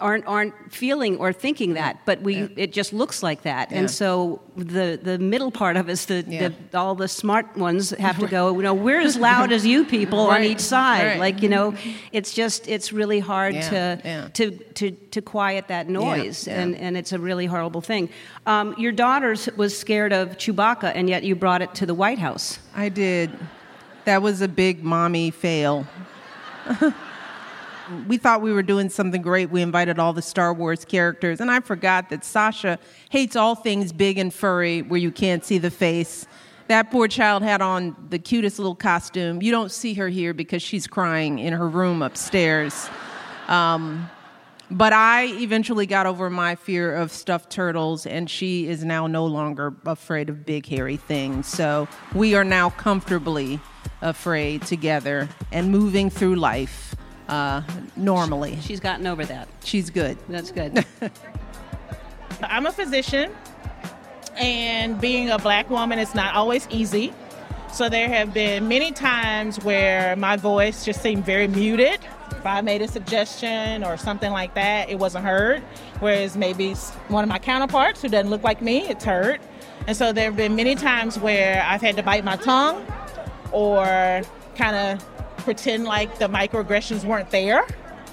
aren't 0.00 0.26
aren't 0.26 0.54
feeling 0.72 1.16
or 1.18 1.32
thinking 1.32 1.74
that, 1.74 2.00
but 2.04 2.20
we 2.22 2.36
yeah. 2.36 2.48
it 2.56 2.72
just 2.72 2.92
looks 2.92 3.22
like 3.22 3.42
that. 3.42 3.70
Yeah. 3.70 3.78
And 3.78 3.90
so 3.90 4.40
the 4.56 4.98
the 5.00 5.18
middle 5.18 5.50
part 5.50 5.76
of 5.76 5.88
us, 5.88 6.06
the, 6.06 6.24
Yeah. 6.26 6.50
the 6.70 6.78
all 6.78 6.94
the 6.94 7.08
smart 7.08 7.56
ones 7.56 7.90
have 7.90 8.18
to 8.18 8.26
go. 8.38 8.54
You 8.56 8.62
know, 8.62 8.74
we're 8.74 9.00
as 9.00 9.16
loud 9.16 9.52
as 9.52 9.66
you 9.66 9.84
people 9.84 10.20
on 10.20 10.42
each 10.42 10.60
side. 10.60 11.06
Right. 11.06 11.18
Like 11.18 11.42
you 11.42 11.48
know, 11.48 11.74
it's 12.12 12.34
just 12.34 12.68
it's 12.68 12.92
really 12.92 13.20
hard 13.20 13.54
to, 13.54 14.30
to 14.34 14.50
to 14.50 14.90
to 14.90 15.22
quiet 15.22 15.68
that 15.68 15.88
noise, 15.88 16.48
and 16.48 16.74
and 16.76 16.96
it's 16.96 17.12
a 17.12 17.18
really 17.18 17.46
horrible 17.46 17.80
thing. 17.80 18.08
Um, 18.46 18.74
your 18.78 18.92
daughter 18.92 19.36
was 19.56 19.78
scared 19.78 20.12
of 20.12 20.36
Chewbacca, 20.38 20.92
and 20.94 21.08
yet 21.08 21.22
you 21.22 21.34
brought 21.36 21.62
it 21.62 21.74
to 21.76 21.86
the 21.86 21.94
White 21.94 22.18
House. 22.18 22.58
I 22.74 22.88
did. 22.88 23.30
That 24.06 24.22
was 24.22 24.42
a 24.42 24.48
big 24.48 24.82
mommy 24.82 25.30
fail. 25.30 25.86
we 28.06 28.16
thought 28.16 28.42
we 28.42 28.52
were 28.52 28.62
doing 28.62 28.88
something 28.88 29.22
great. 29.22 29.50
We 29.50 29.62
invited 29.62 29.98
all 29.98 30.12
the 30.12 30.22
Star 30.22 30.52
Wars 30.52 30.84
characters, 30.84 31.40
and 31.40 31.50
I 31.50 31.60
forgot 31.60 32.10
that 32.10 32.24
Sasha 32.24 32.78
hates 33.10 33.36
all 33.36 33.54
things 33.54 33.92
big 33.92 34.18
and 34.18 34.32
furry 34.32 34.82
where 34.82 35.00
you 35.00 35.10
can't 35.10 35.44
see 35.44 35.58
the 35.58 35.70
face. 35.70 36.26
That 36.68 36.90
poor 36.90 37.08
child 37.08 37.42
had 37.42 37.60
on 37.60 37.94
the 38.08 38.18
cutest 38.18 38.58
little 38.58 38.74
costume. 38.74 39.42
You 39.42 39.50
don't 39.50 39.70
see 39.70 39.94
her 39.94 40.08
here 40.08 40.32
because 40.32 40.62
she's 40.62 40.86
crying 40.86 41.38
in 41.38 41.52
her 41.52 41.68
room 41.68 42.00
upstairs. 42.00 42.88
Um, 43.48 44.08
but 44.70 44.94
I 44.94 45.26
eventually 45.26 45.86
got 45.86 46.06
over 46.06 46.30
my 46.30 46.54
fear 46.54 46.94
of 46.94 47.12
stuffed 47.12 47.50
turtles, 47.50 48.06
and 48.06 48.30
she 48.30 48.66
is 48.66 48.82
now 48.82 49.06
no 49.06 49.26
longer 49.26 49.74
afraid 49.84 50.30
of 50.30 50.46
big, 50.46 50.66
hairy 50.66 50.96
things. 50.96 51.46
So 51.46 51.86
we 52.14 52.34
are 52.34 52.44
now 52.44 52.70
comfortably 52.70 53.60
afraid 54.00 54.62
together 54.62 55.28
and 55.52 55.70
moving 55.70 56.08
through 56.08 56.36
life 56.36 56.94
uh, 57.28 57.62
normally. 57.96 58.58
She's 58.60 58.80
gotten 58.80 59.06
over 59.06 59.24
that. 59.24 59.48
She's 59.64 59.90
good. 59.90 60.18
That's 60.28 60.50
good. 60.50 60.84
I'm 62.42 62.66
a 62.66 62.72
physician, 62.72 63.32
and 64.36 65.00
being 65.00 65.30
a 65.30 65.38
black 65.38 65.70
woman 65.70 65.98
is 65.98 66.14
not 66.14 66.34
always 66.34 66.66
easy. 66.70 67.12
So 67.72 67.88
there 67.88 68.08
have 68.08 68.32
been 68.32 68.68
many 68.68 68.92
times 68.92 69.62
where 69.64 70.14
my 70.14 70.36
voice 70.36 70.84
just 70.84 71.02
seemed 71.02 71.24
very 71.24 71.48
muted. 71.48 71.98
If 72.30 72.46
I 72.46 72.60
made 72.60 72.82
a 72.82 72.88
suggestion 72.88 73.82
or 73.82 73.96
something 73.96 74.30
like 74.30 74.54
that, 74.54 74.88
it 74.90 74.98
wasn't 74.98 75.24
heard. 75.24 75.60
Whereas 75.98 76.36
maybe 76.36 76.74
one 77.08 77.24
of 77.24 77.28
my 77.28 77.38
counterparts 77.40 78.02
who 78.02 78.08
doesn't 78.08 78.30
look 78.30 78.44
like 78.44 78.62
me, 78.62 78.82
it's 78.82 79.04
heard. 79.04 79.40
And 79.86 79.96
so 79.96 80.12
there 80.12 80.26
have 80.26 80.36
been 80.36 80.54
many 80.54 80.76
times 80.76 81.18
where 81.18 81.64
I've 81.66 81.80
had 81.80 81.96
to 81.96 82.02
bite 82.02 82.24
my 82.24 82.36
tongue 82.36 82.86
or 83.50 84.22
kind 84.54 84.76
of 84.76 85.13
pretend 85.44 85.84
like 85.84 86.18
the 86.18 86.28
microaggressions 86.28 87.04
weren't 87.04 87.30
there, 87.30 87.66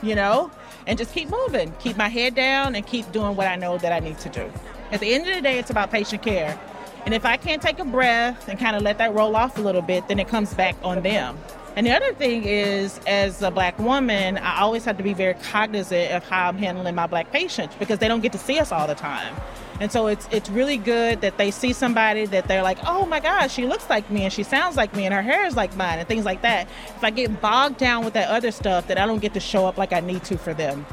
you 0.04 0.16
know, 0.16 0.52
and 0.88 0.98
just 0.98 1.14
keep 1.14 1.30
moving, 1.30 1.74
keep 1.80 1.98
my 1.98 2.10
head 2.10 2.36
down, 2.36 2.76
and 2.76 2.86
keep 2.86 3.12
doing 3.12 3.36
what 3.36 3.48
I 3.48 3.56
know 3.56 3.78
that 3.78 3.92
I 3.92 4.00
need 4.00 4.20
to 4.20 4.30
do. 4.30 4.52
At 4.92 5.00
the 5.00 5.14
end 5.14 5.28
of 5.28 5.36
the 5.36 5.42
day, 5.42 5.58
it's 5.58 5.70
about 5.70 5.92
patient 5.92 6.22
care. 6.22 6.60
And 7.06 7.14
if 7.14 7.26
I 7.26 7.38
can't 7.38 7.62
take 7.62 7.80
a 7.80 7.86
breath 7.86 8.48
and 8.48 8.60
kind 8.60 8.76
of 8.76 8.84
let 8.84 8.98
that 9.00 9.14
roll 9.14 9.36
off 9.36 9.58
a 9.58 9.62
little 9.62 9.82
bit, 9.82 10.08
then 10.08 10.20
it 10.20 10.28
comes 10.28 10.54
back 10.54 10.76
on 10.84 11.02
them. 11.02 11.38
And 11.76 11.88
the 11.88 11.92
other 11.92 12.14
thing 12.14 12.44
is, 12.44 13.00
as 13.08 13.42
a 13.42 13.50
black 13.50 13.80
woman, 13.80 14.38
I 14.38 14.60
always 14.60 14.84
have 14.86 14.98
to 14.98 15.04
be 15.04 15.14
very 15.14 15.36
cognizant 15.36 16.12
of 16.12 16.24
how 16.28 16.50
I'm 16.50 16.58
handling 16.58 16.94
my 16.96 17.08
black 17.08 17.32
patients 17.32 17.76
because 17.80 18.00
they 18.00 18.10
don't 18.10 18.22
get 18.22 18.34
to 18.34 18.38
see 18.38 18.60
us 18.60 18.72
all 18.72 18.88
the 18.88 18.96
time. 18.96 19.34
And 19.82 19.92
so 19.92 20.06
it's 20.06 20.30
it's 20.30 20.48
really 20.48 20.78
good 20.78 21.22
that 21.22 21.40
they 21.40 21.50
see 21.50 21.74
somebody 21.74 22.28
that 22.28 22.48
they're 22.48 22.62
like, 22.62 22.78
oh 22.86 23.08
my 23.08 23.20
gosh, 23.20 23.52
she 23.52 23.66
looks 23.66 23.90
like 23.90 24.08
me 24.12 24.26
and 24.26 24.32
she 24.32 24.44
sounds 24.44 24.78
like 24.78 24.96
me 24.96 25.06
and 25.06 25.14
her 25.14 25.24
hair 25.24 25.44
is 25.44 25.56
like 25.56 25.76
mine 25.76 25.98
and 25.98 26.08
things 26.08 26.24
like 26.24 26.44
that. 26.44 26.68
If 26.90 27.04
I 27.04 27.10
get 27.10 27.42
bogged 27.42 27.78
down 27.78 28.06
with 28.06 28.14
that 28.14 28.30
other 28.30 28.52
stuff, 28.52 28.86
that 28.90 29.00
I 29.00 29.08
don't 29.08 29.18
get 29.18 29.34
to 29.34 29.40
show 29.40 29.66
up 29.66 29.80
like 29.80 29.92
I 29.92 30.00
need 30.00 30.24
to 30.26 30.38
for 30.38 30.54
them. 30.54 30.86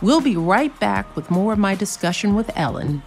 We'll 0.00 0.22
be 0.22 0.34
right 0.34 0.78
back 0.80 1.14
with 1.14 1.30
more 1.30 1.52
of 1.52 1.58
my 1.58 1.74
discussion 1.74 2.34
with 2.34 2.50
Ellen. 2.56 3.02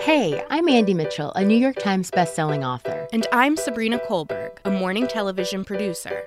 Hey, 0.00 0.44
I'm 0.50 0.68
Andie 0.68 0.94
Mitchell, 0.94 1.30
a 1.36 1.44
New 1.44 1.56
York 1.56 1.76
Times 1.76 2.10
bestselling 2.10 2.66
author. 2.66 3.06
And 3.12 3.28
I'm 3.30 3.56
Sabrina 3.56 4.00
Kohlberg, 4.00 4.58
a 4.64 4.70
morning 4.72 5.06
television 5.06 5.64
producer. 5.64 6.26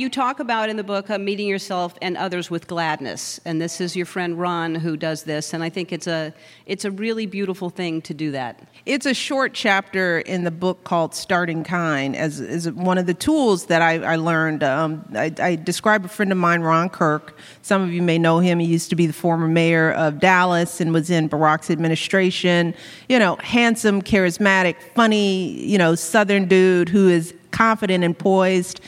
You 0.00 0.08
talk 0.08 0.40
about 0.40 0.70
in 0.70 0.78
the 0.78 0.82
book 0.82 1.10
uh, 1.10 1.18
meeting 1.18 1.46
yourself 1.46 1.94
and 2.00 2.16
others 2.16 2.50
with 2.50 2.66
gladness, 2.66 3.38
and 3.44 3.60
this 3.60 3.82
is 3.82 3.94
your 3.94 4.06
friend 4.06 4.40
Ron 4.40 4.74
who 4.74 4.96
does 4.96 5.24
this, 5.24 5.52
and 5.52 5.62
I 5.62 5.68
think 5.68 5.92
it's 5.92 6.06
a 6.06 6.32
it's 6.64 6.86
a 6.86 6.90
really 6.90 7.26
beautiful 7.26 7.68
thing 7.68 8.00
to 8.02 8.14
do 8.14 8.30
that. 8.30 8.66
It's 8.86 9.04
a 9.04 9.12
short 9.12 9.52
chapter 9.52 10.20
in 10.20 10.44
the 10.44 10.50
book 10.50 10.84
called 10.84 11.14
"Starting 11.14 11.64
Kind" 11.64 12.16
as, 12.16 12.40
as 12.40 12.70
one 12.70 12.96
of 12.96 13.04
the 13.04 13.12
tools 13.12 13.66
that 13.66 13.82
I, 13.82 13.96
I 13.98 14.16
learned. 14.16 14.62
Um, 14.62 15.04
I, 15.14 15.34
I 15.38 15.56
describe 15.56 16.06
a 16.06 16.08
friend 16.08 16.32
of 16.32 16.38
mine, 16.38 16.62
Ron 16.62 16.88
Kirk. 16.88 17.36
Some 17.60 17.82
of 17.82 17.92
you 17.92 18.00
may 18.00 18.16
know 18.16 18.38
him. 18.38 18.58
He 18.58 18.68
used 18.68 18.88
to 18.88 18.96
be 18.96 19.06
the 19.06 19.12
former 19.12 19.48
mayor 19.48 19.92
of 19.92 20.18
Dallas 20.18 20.80
and 20.80 20.94
was 20.94 21.10
in 21.10 21.28
Barack's 21.28 21.70
administration. 21.70 22.72
You 23.10 23.18
know, 23.18 23.36
handsome, 23.42 24.00
charismatic, 24.00 24.76
funny. 24.94 25.62
You 25.62 25.76
know, 25.76 25.94
Southern 25.94 26.48
dude 26.48 26.88
who 26.88 27.10
is 27.10 27.34
confident 27.50 28.02
and 28.02 28.18
poised 28.18 28.80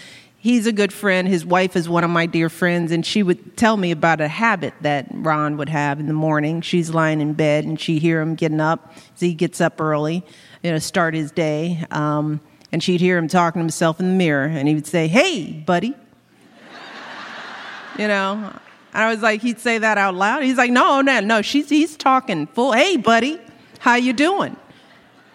he's 0.43 0.67
a 0.67 0.73
good 0.73 0.93
friend. 0.93 1.29
His 1.29 1.47
wife 1.47 1.77
is 1.77 1.89
one 1.89 2.03
of 2.03 2.11
my 2.11 2.27
dear 2.27 2.51
friends, 2.51 2.91
and 2.91 3.07
she 3.07 3.23
would 3.23 3.57
tell 3.57 3.77
me 3.77 3.93
about 3.93 4.21
a 4.21 4.27
habit 4.27 4.75
that 4.81 5.07
Ron 5.13 5.57
would 5.57 5.69
have 5.69 6.01
in 6.01 6.09
the 6.09 6.13
morning. 6.13 6.61
She's 6.61 6.91
lying 6.91 7.21
in 7.21 7.33
bed, 7.33 7.65
and 7.65 7.81
she 7.81 7.99
hear 7.99 8.21
him 8.21 8.35
getting 8.35 8.61
up. 8.61 8.93
So 9.15 9.25
he 9.27 9.35
gets 9.35 9.61
up 9.61 9.81
early, 9.81 10.27
you 10.63 10.73
know, 10.73 10.79
start 10.79 11.15
his 11.15 11.31
day. 11.31 11.85
Um, 11.93 12.41
and 12.73 12.83
she'd 12.83 13.01
hear 13.01 13.17
him 13.17 13.29
talking 13.29 13.61
to 13.61 13.63
himself 13.63 14.01
in 14.01 14.09
the 14.09 14.15
mirror, 14.15 14.47
and 14.47 14.67
he 14.67 14.75
would 14.75 14.87
say, 14.87 15.07
"Hey, 15.07 15.53
buddy," 15.53 15.95
you 17.99 18.09
know. 18.09 18.53
I 18.95 19.11
was 19.11 19.23
like, 19.23 19.41
he'd 19.41 19.59
say 19.59 19.79
that 19.79 19.97
out 19.97 20.15
loud. 20.15 20.43
He's 20.43 20.59
like, 20.59 20.71
"No, 20.71 21.01
no, 21.01 21.21
no." 21.21 21.41
She's 21.41 21.69
he's 21.69 21.97
talking 21.97 22.47
full. 22.49 22.73
Hey, 22.73 22.97
buddy, 22.97 23.39
how 23.79 23.95
you 23.95 24.13
doing? 24.13 24.57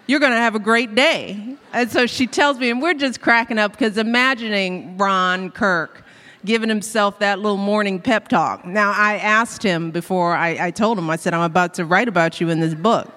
You're 0.08 0.22
going 0.22 0.32
to 0.32 0.38
have 0.38 0.56
a 0.56 0.60
great 0.60 0.96
day. 0.96 1.58
And 1.74 1.92
so 1.92 2.08
she 2.08 2.28
tells 2.28 2.58
me, 2.58 2.70
and 2.70 2.82
we're 2.82 2.94
just 2.94 3.20
cracking 3.20 3.60
up 3.60 3.74
because 3.74 3.98
imagining 3.98 4.98
Ron 4.98 5.52
Kirk 5.52 6.04
giving 6.46 6.70
himself 6.70 7.20
that 7.20 7.40
little 7.40 7.58
morning 7.58 8.00
pep 8.00 8.30
talk. 8.30 8.66
Now, 8.66 8.94
I 8.94 9.18
asked 9.18 9.62
him 9.62 9.92
before 9.92 10.34
I, 10.34 10.68
I 10.68 10.72
told 10.72 10.98
him, 10.98 11.10
I 11.10 11.18
said, 11.18 11.34
I'm 11.34 11.42
about 11.42 11.74
to 11.74 11.86
write 11.86 12.08
about 12.08 12.40
you 12.40 12.50
in 12.50 12.62
this 12.62 12.74
book. 12.74 13.12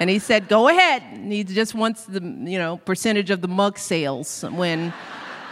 And 0.00 0.10
he 0.10 0.18
said, 0.18 0.48
go 0.48 0.68
ahead. 0.68 1.02
He 1.16 1.44
just 1.44 1.76
wants 1.76 2.04
the, 2.04 2.20
you 2.20 2.58
know, 2.58 2.78
percentage 2.78 3.30
of 3.30 3.40
the 3.40 3.48
mug 3.48 3.78
sales 3.78 4.44
when 4.50 4.92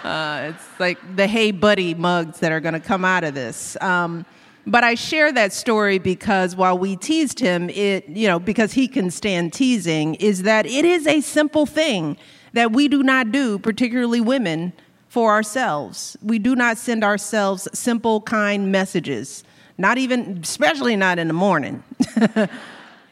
uh, 0.02 0.52
it's 0.54 0.80
like 0.80 0.98
the 1.16 1.28
Hey 1.28 1.52
Buddy 1.52 1.94
mugs 1.94 2.40
that 2.40 2.50
are 2.50 2.60
going 2.60 2.74
to 2.74 2.80
come 2.80 3.04
out 3.04 3.22
of 3.22 3.34
this. 3.34 3.80
Um, 3.80 4.26
but 4.66 4.84
I 4.84 4.94
share 4.94 5.32
that 5.32 5.52
story 5.52 5.98
because 5.98 6.56
while 6.56 6.78
we 6.78 6.96
teased 6.96 7.38
him, 7.38 7.68
it, 7.70 8.08
you 8.08 8.26
know, 8.28 8.38
because 8.38 8.72
he 8.72 8.88
can 8.88 9.10
stand 9.10 9.52
teasing, 9.52 10.14
is 10.16 10.42
that 10.44 10.66
it 10.66 10.84
is 10.84 11.06
a 11.06 11.20
simple 11.20 11.66
thing 11.66 12.16
that 12.54 12.72
we 12.72 12.88
do 12.88 13.02
not 13.02 13.32
do, 13.32 13.58
particularly 13.58 14.20
women, 14.20 14.72
for 15.08 15.30
ourselves. 15.30 16.16
We 16.22 16.38
do 16.38 16.56
not 16.56 16.78
send 16.78 17.04
ourselves 17.04 17.68
simple, 17.72 18.20
kind 18.22 18.72
messages, 18.72 19.44
not 19.76 19.98
even, 19.98 20.40
especially 20.42 20.96
not 20.96 21.18
in 21.18 21.28
the 21.28 21.34
morning. 21.34 21.82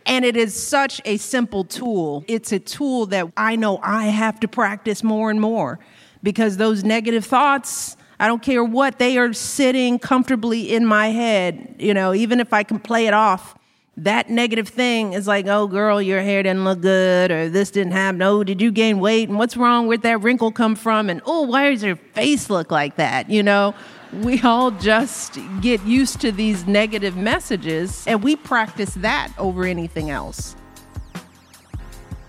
and 0.07 0.25
it 0.25 0.37
is 0.37 0.61
such 0.61 1.01
a 1.05 1.17
simple 1.19 1.65
tool. 1.65 2.25
It's 2.29 2.51
a 2.53 2.59
tool 2.59 3.07
that 3.07 3.31
I 3.37 3.57
know 3.57 3.79
I 3.83 4.07
have 4.07 4.41
to 4.41 4.49
practice 4.49 5.05
more 5.05 5.31
and 5.31 5.41
more 5.41 5.79
because 6.23 6.57
those 6.57 6.83
negative 6.85 7.25
thoughts, 7.25 7.97
I 8.23 8.29
don't 8.29 8.41
care 8.41 8.63
what, 8.63 9.01
they 9.01 9.19
are 9.19 9.33
sitting 9.33 9.99
comfortably 9.99 10.73
in 10.73 10.87
my 10.87 11.09
head. 11.09 11.75
You 11.81 11.93
know, 11.93 12.15
even 12.15 12.39
if 12.39 12.53
I 12.53 12.63
can 12.63 12.79
play 12.79 13.09
it 13.09 13.15
off, 13.15 13.59
that 13.97 14.31
negative 14.31 14.69
thing 14.69 15.13
is 15.13 15.27
like, 15.27 15.49
oh, 15.49 15.67
girl, 15.67 16.01
your 16.01 16.23
hair 16.23 16.45
didn't 16.45 16.63
look 16.63 16.83
good, 16.83 17.33
or 17.33 17.49
this 17.49 17.73
didn't 17.73 17.95
happen. 17.95 18.23
Oh, 18.23 18.45
did 18.45 18.61
you 18.61 18.71
gain 18.71 19.01
weight? 19.01 19.29
And 19.29 19.39
what's 19.39 19.57
wrong? 19.57 19.89
Where'd 19.89 20.03
that 20.03 20.23
wrinkle 20.23 20.53
come 20.53 20.77
from? 20.77 21.11
And 21.11 21.21
oh, 21.27 21.43
why 21.43 21.71
does 21.71 21.83
your 21.83 21.97
face 21.97 22.49
look 22.49 22.71
like 22.71 22.95
that? 22.95 23.29
You 23.29 23.43
know, 23.43 23.75
we 24.13 24.41
all 24.43 24.71
just 24.71 25.37
get 25.61 25.83
used 25.85 26.21
to 26.21 26.31
these 26.31 26.65
negative 26.65 27.17
messages, 27.17 28.07
and 28.07 28.23
we 28.23 28.37
practice 28.37 28.95
that 28.95 29.33
over 29.37 29.65
anything 29.65 30.11
else. 30.11 30.55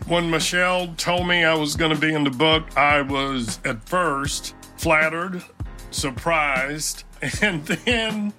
When 0.07 0.27
Michelle 0.31 0.87
told 0.97 1.27
me 1.27 1.43
I 1.43 1.53
was 1.53 1.75
going 1.75 1.93
to 1.93 2.01
be 2.01 2.15
in 2.15 2.23
the 2.23 2.31
book, 2.31 2.75
I 2.75 3.03
was 3.03 3.59
at 3.63 3.87
first 3.87 4.55
flattered 4.83 5.41
surprised, 5.93 7.03
and 7.41 7.65
then 7.65 8.33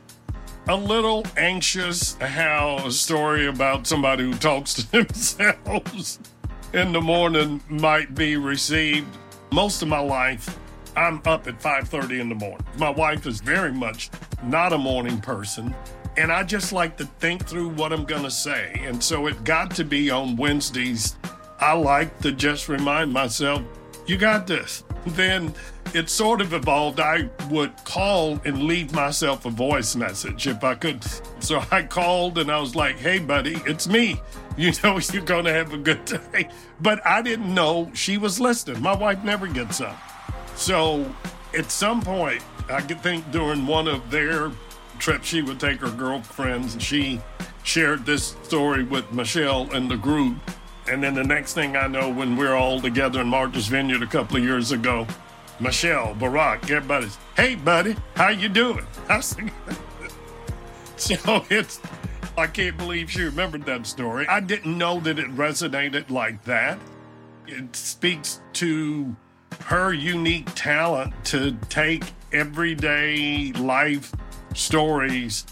a 0.69 0.77
little 0.77 1.25
anxious 1.37 2.15
how 2.15 2.79
a 2.87 2.91
story 2.91 3.47
about 3.47 3.87
somebody 3.87 4.25
who 4.25 4.35
talks 4.35 4.75
to 4.75 4.91
themselves 4.93 6.19
in 6.73 6.93
the 6.93 7.01
morning 7.01 7.63
might 7.69 8.15
be 8.15 8.37
received. 8.37 9.07
Most 9.53 9.83
of 9.83 9.89
my 9.89 9.99
life, 9.99 10.59
I'm 10.97 11.21
up 11.27 11.47
at 11.47 11.61
5:30 11.61 12.21
in 12.21 12.29
the 12.29 12.35
morning. 12.35 12.67
My 12.79 12.91
wife 12.91 13.27
is 13.27 13.41
very 13.41 13.73
much 13.73 14.11
not 14.43 14.73
a 14.73 14.79
morning 14.79 15.21
person. 15.21 15.75
And 16.17 16.31
I 16.31 16.45
just 16.45 16.73
like 16.73 16.97
to 16.99 17.07
think 17.19 17.45
through 17.45 17.71
what 17.71 17.93
I'm 17.93 18.05
going 18.05 18.23
to 18.23 18.31
say. 18.31 18.81
And 18.85 19.03
so 19.03 19.27
it 19.27 19.43
got 19.43 19.73
to 19.73 19.85
be 19.85 20.11
on 20.11 20.37
Wednesdays. 20.37 21.17
I 21.59 21.73
like 21.73 22.21
to 22.21 22.31
just 22.31 22.69
remind 22.69 23.13
myself, 23.13 23.63
you 24.07 24.17
got 24.17 24.47
this. 24.47 24.85
Then 25.07 25.55
it 25.93 26.09
sort 26.09 26.41
of 26.41 26.53
evolved. 26.53 27.01
I 27.01 27.29
would 27.51 27.73
call 27.85 28.41
and 28.45 28.65
leave 28.65 28.93
myself 28.93 29.45
a 29.45 29.51
voice 29.51 29.95
message 29.97 30.47
if 30.47 30.65
I 30.65 30.75
could. 30.75 31.05
So 31.41 31.63
I 31.71 31.83
called 31.83 32.39
and 32.39 32.51
I 32.51 32.59
was 32.59 32.75
like, 32.75 32.97
hey, 32.97 33.19
buddy, 33.19 33.61
it's 33.67 33.87
me. 33.87 34.21
You 34.57 34.73
know, 34.83 34.99
you're 35.13 35.23
going 35.23 35.45
to 35.45 35.53
have 35.53 35.73
a 35.73 35.79
good 35.79 36.05
day. 36.05 36.49
But 36.81 37.05
I 37.07 37.23
didn't 37.23 37.53
know 37.53 37.91
she 37.95 38.19
was 38.19 38.41
listening. 38.41 38.83
My 38.83 38.97
wife 38.97 39.23
never 39.25 39.47
gets 39.47 39.81
up. 39.81 39.99
So 40.57 41.15
at 41.57 41.71
some 41.71 42.03
point, 42.03 42.43
I 42.69 42.81
could 42.81 43.01
think 43.01 43.31
during 43.31 43.67
one 43.67 43.89
of 43.89 44.11
their 44.11 44.51
trips, 44.99 45.29
she 45.29 45.43
would 45.43 45.61
take 45.61 45.81
her 45.81 45.91
girlfriends 45.91 46.75
and 46.75 46.83
she 46.83 47.21
shared 47.63 48.07
this 48.07 48.37
story 48.43 48.85
with 48.85 49.11
Michelle 49.13 49.71
and 49.73 49.91
the 49.91 49.97
group. 49.97 50.37
And 50.91 51.03
then 51.03 51.15
the 51.15 51.25
next 51.25 51.55
thing 51.55 51.77
I 51.77 51.87
know, 51.87 52.11
when 52.11 52.37
we're 52.37 52.55
all 52.55 52.81
together 52.81 53.21
in 53.21 53.29
Martha's 53.29 53.69
Vineyard 53.69 54.03
a 54.03 54.07
couple 54.07 54.37
of 54.37 54.43
years 54.43 54.71
ago, 54.71 55.07
Michelle, 55.61 56.15
Barack, 56.15 56.71
everybody's, 56.71 57.17
hey, 57.37 57.55
buddy, 57.55 57.97
how 58.17 58.29
you 58.29 58.49
doing? 58.49 58.87
so 60.97 61.45
it's, 61.49 61.81
I 62.37 62.47
can't 62.47 62.77
believe 62.77 63.11
she 63.11 63.23
remembered 63.23 63.65
that 63.67 63.87
story. 63.87 64.27
I 64.29 64.41
didn't 64.41 64.77
know 64.77 65.01
that 65.01 65.19
it 65.19 65.35
resonated 65.37 66.11
like 66.11 66.45
that. 66.45 66.79
It 67.47 67.75
speaks 67.77 68.41
to 68.55 69.15
her 69.65 69.93
unique 69.93 70.49
talent 70.55 71.13
to 71.27 71.53
take 71.69 72.05
everyday 72.33 73.53
life 73.53 74.13
stories 74.55 75.47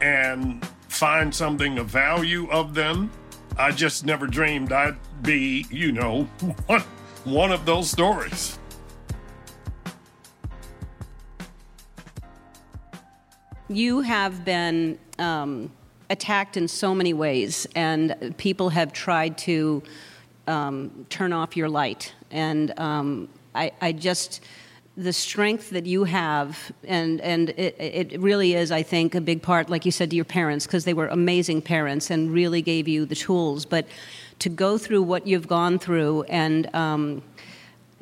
and 0.00 0.64
find 0.88 1.34
something 1.34 1.78
of 1.78 1.86
value 1.86 2.50
of 2.50 2.74
them. 2.74 3.10
I 3.56 3.70
just 3.70 4.04
never 4.04 4.26
dreamed 4.26 4.72
I'd 4.72 4.96
be, 5.22 5.64
you 5.70 5.92
know, 5.92 6.24
one, 7.24 7.52
of 7.52 7.64
those 7.64 7.88
stories. 7.88 8.58
You 13.68 14.00
have 14.00 14.44
been 14.44 14.98
um, 15.18 15.70
attacked 16.10 16.56
in 16.56 16.66
so 16.66 16.94
many 16.94 17.14
ways, 17.14 17.66
and 17.76 18.34
people 18.38 18.70
have 18.70 18.92
tried 18.92 19.38
to 19.38 19.82
um, 20.48 21.06
turn 21.08 21.32
off 21.32 21.56
your 21.56 21.68
light. 21.68 22.12
And 22.32 22.78
um, 22.78 23.28
I, 23.54 23.72
I, 23.80 23.92
just, 23.92 24.42
the 24.96 25.12
strength 25.12 25.70
that 25.70 25.86
you 25.86 26.04
have, 26.04 26.72
and, 26.84 27.20
and 27.20 27.50
it, 27.50 27.76
it 27.78 28.20
really 28.20 28.54
is, 28.54 28.70
I 28.70 28.82
think, 28.82 29.14
a 29.14 29.20
big 29.20 29.42
part, 29.42 29.68
like 29.68 29.84
you 29.84 29.90
said, 29.90 30.10
to 30.10 30.16
your 30.16 30.24
parents, 30.24 30.66
because 30.66 30.84
they 30.84 30.94
were 30.94 31.08
amazing 31.08 31.62
parents 31.62 32.10
and 32.10 32.32
really 32.32 32.62
gave 32.62 32.86
you 32.86 33.04
the 33.04 33.16
tools. 33.16 33.64
But 33.64 33.86
to 34.38 34.48
go 34.48 34.78
through 34.78 35.02
what 35.02 35.26
you've 35.26 35.48
gone 35.48 35.78
through 35.78 36.22
and 36.24 36.72
um, 36.74 37.22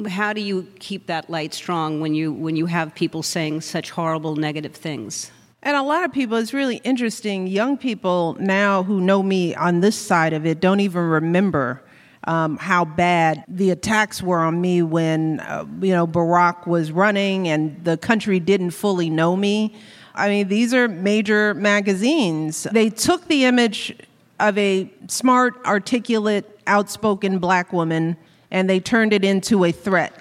how 0.09 0.33
do 0.33 0.40
you 0.40 0.66
keep 0.81 1.07
that 1.07 1.31
light 1.31 1.55
strong 1.55 2.00
when 2.00 2.14
you 2.14 2.33
when 2.33 2.57
you 2.57 2.66
have 2.66 2.94
people 2.94 3.22
saying 3.22 3.61
such 3.61 3.90
horrible 3.90 4.37
negative 4.37 4.74
things 4.74 5.31
and 5.64 5.76
a 5.76 5.83
lot 5.83 6.02
of 6.02 6.12
people, 6.12 6.38
it's 6.38 6.52
really 6.52 6.78
interesting. 6.78 7.46
Young 7.46 7.76
people 7.76 8.37
now 8.40 8.83
who 8.83 9.00
know 9.00 9.22
me 9.22 9.55
on 9.55 9.81
this 9.81 9.96
side 9.96 10.33
of 10.33 10.44
it 10.44 10.61
don't 10.61 10.81
even 10.81 11.02
remember 11.02 11.83
um, 12.25 12.57
how 12.57 12.85
bad 12.85 13.45
the 13.49 13.71
attacks 13.71 14.23
were 14.23 14.39
on 14.39 14.61
me 14.61 14.83
when, 14.83 15.41
uh, 15.41 15.65
you 15.81 15.93
know, 15.93 16.07
Barack 16.07 16.67
was 16.67 16.93
running 16.93 17.49
and 17.49 17.85
the 17.85 17.97
country 17.97 18.39
didn't 18.39 18.71
fully 18.71 19.11
know 19.11 19.37
me. 19.37 19.75
I 20.15 20.29
mean, 20.29 20.49
these 20.49 20.73
are 20.75 20.89
major 20.89 21.55
magazines. 21.55 22.65
They 22.71 22.91
took 22.91 23.27
the 23.29 23.45
image 23.45 23.97
of 24.39 24.57
a 24.59 24.91
smart, 25.09 25.55
articulate, 25.65 26.61
outspoken 26.67 27.39
black 27.39 27.73
woman 27.73 28.17
and 28.51 28.69
they 28.69 28.79
turned 28.79 29.13
it 29.13 29.25
into 29.25 29.65
a 29.65 29.73
threat. 29.73 30.13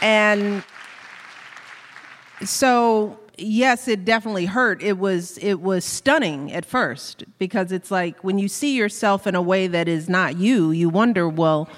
And 0.00 0.64
so 2.42 3.18
yes, 3.42 3.88
it 3.88 4.04
definitely 4.04 4.46
hurt. 4.46 4.82
It 4.82 4.98
was 4.98 5.38
it 5.38 5.60
was 5.60 5.84
stunning 5.84 6.52
at 6.52 6.64
first 6.64 7.24
because 7.38 7.72
it's 7.72 7.90
like 7.90 8.22
when 8.22 8.38
you 8.38 8.48
see 8.48 8.76
yourself 8.76 9.26
in 9.26 9.34
a 9.34 9.42
way 9.42 9.66
that 9.66 9.88
is 9.88 10.08
not 10.08 10.36
you, 10.36 10.70
you 10.70 10.88
wonder, 10.88 11.28
well, 11.28 11.68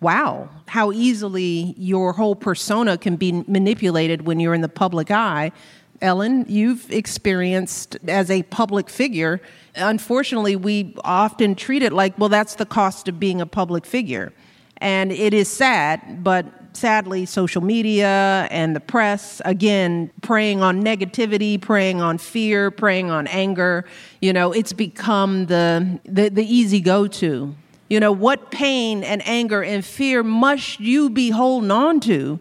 wow, 0.00 0.48
how 0.66 0.92
easily 0.92 1.74
your 1.78 2.12
whole 2.12 2.34
persona 2.34 2.98
can 2.98 3.16
be 3.16 3.32
manipulated 3.46 4.26
when 4.26 4.40
you're 4.40 4.54
in 4.54 4.60
the 4.60 4.68
public 4.68 5.10
eye. 5.10 5.52
Ellen, 6.00 6.44
you've 6.48 6.90
experienced 6.90 7.96
as 8.08 8.28
a 8.28 8.42
public 8.44 8.90
figure. 8.90 9.40
Unfortunately, 9.76 10.56
we 10.56 10.94
often 11.04 11.54
treat 11.54 11.82
it 11.82 11.92
like, 11.92 12.18
well, 12.18 12.28
that's 12.28 12.56
the 12.56 12.66
cost 12.66 13.06
of 13.06 13.20
being 13.20 13.40
a 13.40 13.46
public 13.46 13.86
figure. 13.86 14.32
And 14.78 15.12
it 15.12 15.32
is 15.32 15.48
sad, 15.48 16.24
but 16.24 16.44
sadly, 16.74 17.26
social 17.26 17.62
media 17.62 18.48
and 18.50 18.74
the 18.74 18.80
press, 18.80 19.40
again, 19.44 20.10
preying 20.20 20.62
on 20.62 20.82
negativity, 20.82 21.60
preying 21.60 22.00
on 22.00 22.18
fear, 22.18 22.70
preying 22.70 23.10
on 23.10 23.26
anger, 23.26 23.84
you 24.20 24.32
know, 24.32 24.52
it's 24.52 24.72
become 24.72 25.46
the, 25.46 26.00
the, 26.04 26.28
the 26.28 26.44
easy 26.44 26.80
go 26.80 27.06
to. 27.06 27.54
You 27.88 28.00
know, 28.00 28.12
what 28.12 28.50
pain 28.50 29.04
and 29.04 29.26
anger 29.28 29.62
and 29.62 29.84
fear 29.84 30.22
must 30.22 30.80
you 30.80 31.10
be 31.10 31.30
holding 31.30 31.70
on 31.70 32.00
to 32.00 32.40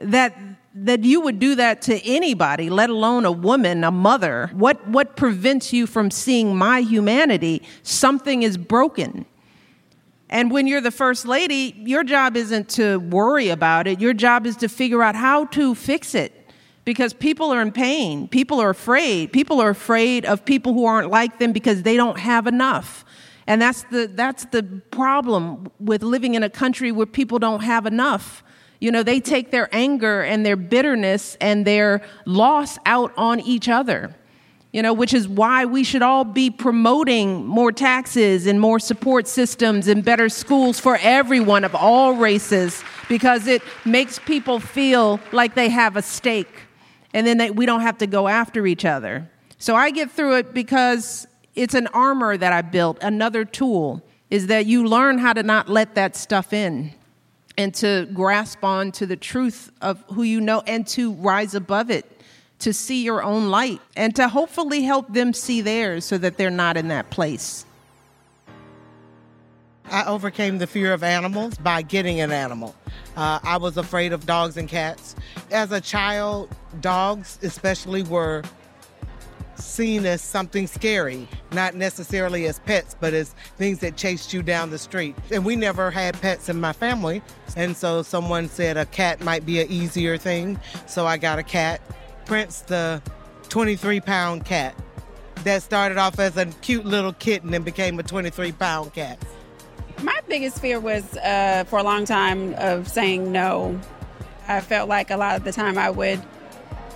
that 0.00 0.34
that 0.76 1.04
you 1.04 1.20
would 1.20 1.38
do 1.38 1.54
that 1.54 1.82
to 1.82 2.04
anybody, 2.04 2.68
let 2.68 2.90
alone 2.90 3.24
a 3.24 3.30
woman, 3.30 3.84
a 3.84 3.90
mother? 3.90 4.50
What 4.54 4.88
what 4.88 5.16
prevents 5.16 5.72
you 5.72 5.86
from 5.86 6.10
seeing 6.10 6.56
my 6.56 6.80
humanity? 6.80 7.62
Something 7.82 8.42
is 8.42 8.56
broken. 8.56 9.26
And 10.30 10.50
when 10.50 10.66
you're 10.66 10.80
the 10.80 10.90
first 10.90 11.26
lady, 11.26 11.74
your 11.84 12.02
job 12.02 12.36
isn't 12.36 12.68
to 12.70 12.98
worry 12.98 13.50
about 13.50 13.86
it. 13.86 14.00
Your 14.00 14.14
job 14.14 14.46
is 14.46 14.56
to 14.56 14.68
figure 14.68 15.02
out 15.02 15.14
how 15.14 15.44
to 15.46 15.74
fix 15.74 16.14
it 16.14 16.32
because 16.84 17.12
people 17.12 17.50
are 17.52 17.62
in 17.62 17.72
pain. 17.72 18.28
People 18.28 18.60
are 18.60 18.70
afraid. 18.70 19.32
People 19.32 19.60
are 19.60 19.70
afraid 19.70 20.24
of 20.24 20.44
people 20.44 20.72
who 20.74 20.86
aren't 20.86 21.10
like 21.10 21.38
them 21.38 21.52
because 21.52 21.82
they 21.82 21.96
don't 21.96 22.18
have 22.18 22.46
enough. 22.46 23.04
And 23.46 23.60
that's 23.60 23.82
the, 23.84 24.10
that's 24.12 24.46
the 24.46 24.62
problem 24.90 25.70
with 25.78 26.02
living 26.02 26.34
in 26.34 26.42
a 26.42 26.50
country 26.50 26.90
where 26.90 27.06
people 27.06 27.38
don't 27.38 27.62
have 27.62 27.86
enough. 27.86 28.42
You 28.80 28.90
know, 28.90 29.02
they 29.02 29.20
take 29.20 29.50
their 29.50 29.68
anger 29.72 30.22
and 30.22 30.44
their 30.44 30.56
bitterness 30.56 31.36
and 31.40 31.66
their 31.66 32.02
loss 32.24 32.78
out 32.86 33.12
on 33.16 33.40
each 33.40 33.68
other 33.68 34.14
you 34.74 34.82
know, 34.82 34.92
which 34.92 35.14
is 35.14 35.28
why 35.28 35.64
we 35.64 35.84
should 35.84 36.02
all 36.02 36.24
be 36.24 36.50
promoting 36.50 37.46
more 37.46 37.70
taxes 37.70 38.44
and 38.48 38.60
more 38.60 38.80
support 38.80 39.28
systems 39.28 39.86
and 39.86 40.04
better 40.04 40.28
schools 40.28 40.80
for 40.80 40.98
everyone 41.00 41.62
of 41.62 41.76
all 41.76 42.14
races 42.14 42.82
because 43.08 43.46
it 43.46 43.62
makes 43.84 44.18
people 44.18 44.58
feel 44.58 45.20
like 45.30 45.54
they 45.54 45.68
have 45.68 45.96
a 45.96 46.02
stake 46.02 46.62
and 47.12 47.24
then 47.24 47.38
they, 47.38 47.52
we 47.52 47.66
don't 47.66 47.82
have 47.82 47.98
to 47.98 48.08
go 48.08 48.26
after 48.26 48.66
each 48.66 48.84
other. 48.84 49.30
So 49.58 49.76
I 49.76 49.92
get 49.92 50.10
through 50.10 50.38
it 50.38 50.52
because 50.52 51.24
it's 51.54 51.74
an 51.74 51.86
armor 51.94 52.36
that 52.36 52.52
I 52.52 52.60
built, 52.62 52.98
another 53.00 53.44
tool 53.44 54.02
is 54.28 54.48
that 54.48 54.66
you 54.66 54.88
learn 54.88 55.18
how 55.18 55.34
to 55.34 55.44
not 55.44 55.68
let 55.68 55.94
that 55.94 56.16
stuff 56.16 56.52
in 56.52 56.92
and 57.56 57.72
to 57.74 58.08
grasp 58.12 58.64
on 58.64 58.90
to 58.90 59.06
the 59.06 59.16
truth 59.16 59.70
of 59.80 60.02
who 60.08 60.24
you 60.24 60.40
know 60.40 60.64
and 60.66 60.84
to 60.88 61.12
rise 61.12 61.54
above 61.54 61.90
it 61.92 62.10
to 62.64 62.72
see 62.72 63.04
your 63.04 63.22
own 63.22 63.50
light 63.50 63.78
and 63.94 64.16
to 64.16 64.26
hopefully 64.26 64.82
help 64.82 65.12
them 65.12 65.34
see 65.34 65.60
theirs 65.60 66.02
so 66.02 66.16
that 66.16 66.38
they're 66.38 66.48
not 66.50 66.78
in 66.78 66.88
that 66.88 67.10
place. 67.10 67.66
I 69.90 70.06
overcame 70.06 70.56
the 70.56 70.66
fear 70.66 70.94
of 70.94 71.02
animals 71.02 71.58
by 71.58 71.82
getting 71.82 72.20
an 72.20 72.32
animal. 72.32 72.74
Uh, 73.18 73.38
I 73.42 73.58
was 73.58 73.76
afraid 73.76 74.14
of 74.14 74.24
dogs 74.24 74.56
and 74.56 74.66
cats. 74.66 75.14
As 75.50 75.72
a 75.72 75.80
child, 75.80 76.56
dogs, 76.80 77.38
especially, 77.42 78.02
were 78.02 78.42
seen 79.56 80.06
as 80.06 80.22
something 80.22 80.66
scary, 80.66 81.28
not 81.52 81.74
necessarily 81.74 82.46
as 82.46 82.60
pets, 82.60 82.96
but 82.98 83.12
as 83.12 83.34
things 83.58 83.80
that 83.80 83.98
chased 83.98 84.32
you 84.32 84.42
down 84.42 84.70
the 84.70 84.78
street. 84.78 85.14
And 85.30 85.44
we 85.44 85.54
never 85.54 85.90
had 85.90 86.18
pets 86.18 86.48
in 86.48 86.58
my 86.58 86.72
family. 86.72 87.20
And 87.58 87.76
so 87.76 88.00
someone 88.00 88.48
said 88.48 88.78
a 88.78 88.86
cat 88.86 89.20
might 89.20 89.44
be 89.44 89.60
an 89.60 89.70
easier 89.70 90.16
thing. 90.16 90.58
So 90.86 91.06
I 91.06 91.18
got 91.18 91.38
a 91.38 91.42
cat. 91.42 91.82
Prince 92.26 92.60
the 92.60 93.02
23 93.48 94.00
pound 94.00 94.44
cat 94.44 94.74
that 95.44 95.62
started 95.62 95.98
off 95.98 96.18
as 96.18 96.36
a 96.36 96.46
cute 96.46 96.84
little 96.84 97.12
kitten 97.12 97.52
and 97.54 97.64
became 97.64 97.98
a 97.98 98.02
23 98.02 98.52
pound 98.52 98.92
cat? 98.94 99.18
My 100.02 100.18
biggest 100.28 100.60
fear 100.60 100.80
was 100.80 101.16
uh, 101.18 101.64
for 101.68 101.78
a 101.78 101.82
long 101.82 102.04
time 102.04 102.54
of 102.58 102.88
saying 102.88 103.30
no. 103.30 103.78
I 104.48 104.60
felt 104.60 104.88
like 104.88 105.10
a 105.10 105.16
lot 105.16 105.36
of 105.36 105.44
the 105.44 105.52
time 105.52 105.78
I 105.78 105.90
would 105.90 106.22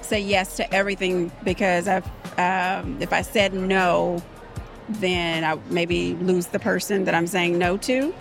say 0.02 0.20
yes 0.20 0.56
to 0.56 0.74
everything 0.74 1.30
because 1.44 1.88
I, 1.88 1.98
um, 2.38 3.00
if 3.00 3.12
I 3.12 3.22
said 3.22 3.54
no, 3.54 4.22
then 4.88 5.44
I 5.44 5.58
maybe 5.70 6.14
lose 6.14 6.46
the 6.46 6.58
person 6.58 7.04
that 7.04 7.14
I'm 7.14 7.26
saying 7.26 7.58
no 7.58 7.76
to. 7.78 8.14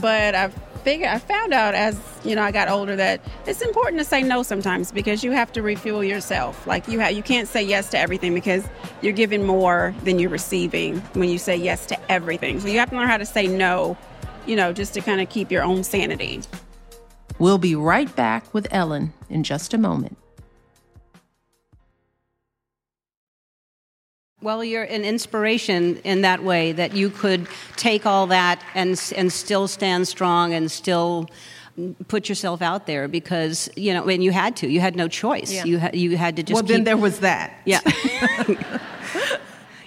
But 0.00 0.34
I've 0.34 0.54
figured 0.78 1.08
I 1.08 1.18
found 1.18 1.52
out 1.52 1.74
as 1.74 1.98
you 2.24 2.34
know 2.34 2.42
I 2.42 2.50
got 2.50 2.68
older 2.68 2.96
that 2.96 3.20
it's 3.46 3.60
important 3.60 3.98
to 3.98 4.04
say 4.04 4.22
no 4.22 4.42
sometimes 4.42 4.90
because 4.92 5.22
you 5.22 5.32
have 5.32 5.52
to 5.52 5.62
refuel 5.62 6.02
yourself. 6.02 6.66
Like 6.66 6.88
you 6.88 6.98
have 7.00 7.12
you 7.12 7.22
can't 7.22 7.48
say 7.48 7.62
yes 7.62 7.90
to 7.90 7.98
everything 7.98 8.34
because 8.34 8.66
you're 9.02 9.12
giving 9.12 9.44
more 9.44 9.94
than 10.04 10.18
you're 10.18 10.30
receiving 10.30 11.00
when 11.12 11.28
you 11.28 11.38
say 11.38 11.56
yes 11.56 11.86
to 11.86 12.12
everything. 12.12 12.60
So 12.60 12.68
you 12.68 12.78
have 12.78 12.90
to 12.90 12.96
learn 12.96 13.08
how 13.08 13.18
to 13.18 13.26
say 13.26 13.46
no, 13.46 13.96
you 14.46 14.56
know, 14.56 14.72
just 14.72 14.94
to 14.94 15.00
kind 15.00 15.20
of 15.20 15.28
keep 15.28 15.50
your 15.50 15.62
own 15.62 15.84
sanity. 15.84 16.42
We'll 17.38 17.58
be 17.58 17.74
right 17.74 18.14
back 18.16 18.52
with 18.52 18.66
Ellen 18.70 19.12
in 19.28 19.44
just 19.44 19.72
a 19.72 19.78
moment. 19.78 20.16
Well, 24.40 24.62
you're 24.62 24.84
an 24.84 25.04
inspiration 25.04 25.96
in 26.04 26.22
that 26.22 26.44
way 26.44 26.70
that 26.72 26.94
you 26.94 27.10
could 27.10 27.48
take 27.76 28.06
all 28.06 28.28
that 28.28 28.62
and 28.74 28.90
and 29.16 29.32
still 29.32 29.66
stand 29.66 30.06
strong 30.06 30.54
and 30.54 30.70
still 30.70 31.28
put 32.08 32.28
yourself 32.28 32.62
out 32.62 32.86
there 32.86 33.08
because 33.08 33.68
you 33.76 33.92
know 33.94 34.08
and 34.08 34.22
you 34.22 34.32
had 34.32 34.56
to 34.56 34.68
you 34.68 34.80
had 34.80 34.96
no 34.96 35.08
choice 35.08 35.52
Yeah. 35.52 35.64
you 35.64 35.78
had 35.78 35.94
you 35.94 36.16
had 36.16 36.36
to 36.36 36.42
just 36.42 36.54
well, 36.54 36.62
then 36.62 36.84
there 36.84 36.96
was 36.96 37.20
that. 37.20 37.52
yeah 37.64 37.80